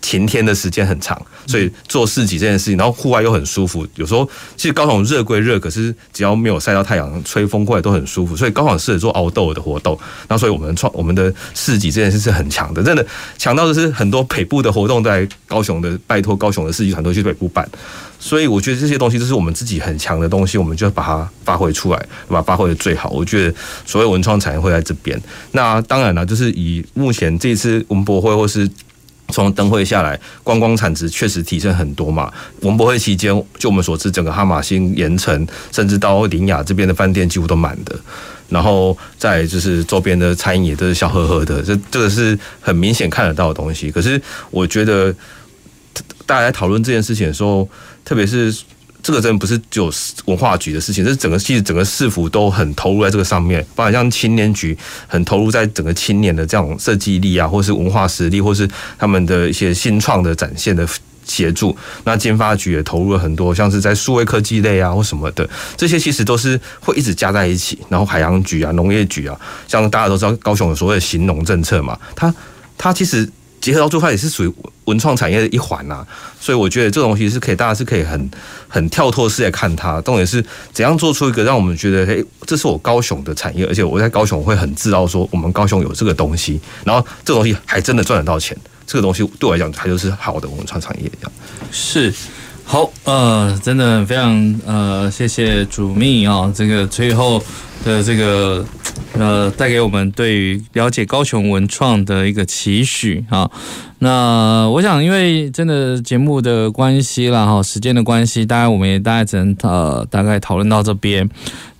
[0.00, 3.86] 晴天的时间很长，所以做市集这件事情，然后户外又很舒服。
[3.96, 8.36] 有时候其实高雄热归热，可是只要没有晒到太阳，吹风过来都很舒服。
[8.36, 9.98] 所以高雄适合做 outdoor 的活动。
[10.28, 13.06] 那所以我们创我们的市集这件事是很强的，真的
[13.38, 17.68] 强到的是很多北部的活动在高雄的，拜托高雄的市集团队去北部办。
[18.18, 23.10] 所以我觉得这些东西都是我们自己很强的东西，我们就要把它发挥出来，把它发挥的最好。
[23.10, 23.54] 我觉得
[23.86, 25.20] 所谓文创产业会在这边。
[25.52, 28.68] 那当然了，就是以目前这一次文博会或是。
[29.30, 32.32] 从灯会下来，观光产值确实提升很多嘛。
[32.62, 37.98] 文博会期间，就我们所知，整个哈马星、盐城，甚至到林雅这边的饭店几乎都满的。
[38.48, 43.90] 然后再就是周边的餐饮也都是笑呵呵的，这这个是很明显看得到的东西。
[43.90, 44.20] 可是
[44.50, 45.14] 我觉得，
[46.26, 47.68] 大家在讨论这件事情的时候，
[48.04, 48.54] 特别是。
[49.02, 49.92] 这个真的不是只有
[50.26, 54.76] 文化局的事情，这是整个其实整个市府都很投入在这个上面，包括像青年局
[55.06, 60.86] 很投入在整个青年的这种设计力啊，或是文化实力，或是他们的一些新创的展现的
[61.24, 61.76] 协助。
[62.04, 67.78] 那经发局也投入了很多，像是在数位科技类啊或什么的，这些其实都是会一直加在一起。
[67.88, 72.34] 然后海洋局啊、农业局啊，像大家都知道高雄有所谓的行农政策嘛，它
[72.76, 73.28] 它其实。
[73.60, 74.52] 结合到最后也是属于
[74.86, 76.04] 文创产业的一环呐，
[76.40, 78.30] 所以我觉得这种东西是可以，大家是可以很
[78.66, 80.00] 很跳脱式来看它。
[80.00, 88.56] 重点是怎样做出一个让我们觉得，诶，这是我高雄的产业，而且我在高雄会很自豪说，我们高雄有这个东西，然后这个东西还真的赚得到钱，
[88.86, 91.32] 这个东西对我来讲，它就是好的文创产业这样。
[91.70, 92.12] 是，
[92.64, 97.42] 好，呃，真的非常呃，谢谢主秘啊，这个最后
[97.84, 98.64] 的这个。
[99.14, 103.50] 呃，带给我们对于了解高雄文创的一个期许啊。
[103.98, 111.28] 那我想，因为真的节目的关系啦，哈，时间的关系，大概我们也大概只能呃大概讨论到这边。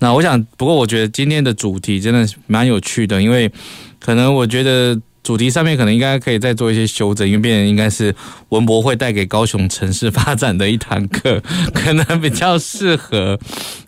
[0.00, 3.50] 那我想，不过我觉得今天的主题真的蛮有趣的，因为
[4.00, 5.00] 可能我觉得。
[5.22, 8.12] 主题上面可能应该可以再做一些修正，因为变成应该是
[8.48, 11.40] 文博会带给高雄城市发展的一堂课，
[11.74, 13.38] 可能比较适合。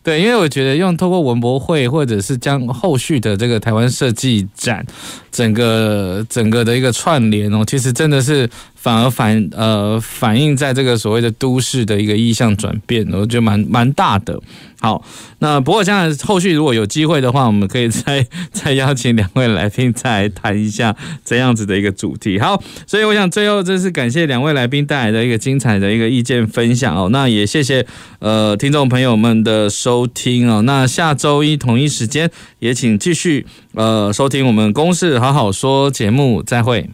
[0.02, 4.84] 对，因为我觉得用透过文博会，或者是将后续的这个台湾设计展，
[5.30, 8.48] 整个整个的一个串联哦，其实真的是。
[8.82, 14.36] 反而反呃反映在这个所谓的都市的一个意向转变，我觉得蛮蛮大的。
[14.80, 15.00] 好，
[15.38, 22.40] 那不过将来后续如果有机会的话，我们可以再再邀请两位来宾再来谈一下这样子的一个主题。
[22.40, 27.08] 好，所以我想最后真是感谢两位来宾带来的一个精彩的一个意见分享哦。
[27.12, 27.86] 那也谢谢
[28.18, 30.62] 呃听众朋友们的收听哦。
[30.62, 36.88] 那下周一同一时间也请继续呃收听我们公事好好说节目，再会。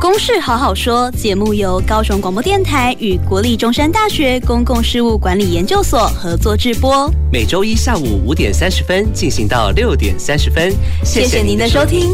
[0.00, 10.72] 公事好好说节目由高雄广播电台与国立中山大学公共事务管理研究所合作制播，每周一下午五点三十分进行到六点三十分。
[11.04, 12.08] 谢谢您的收听。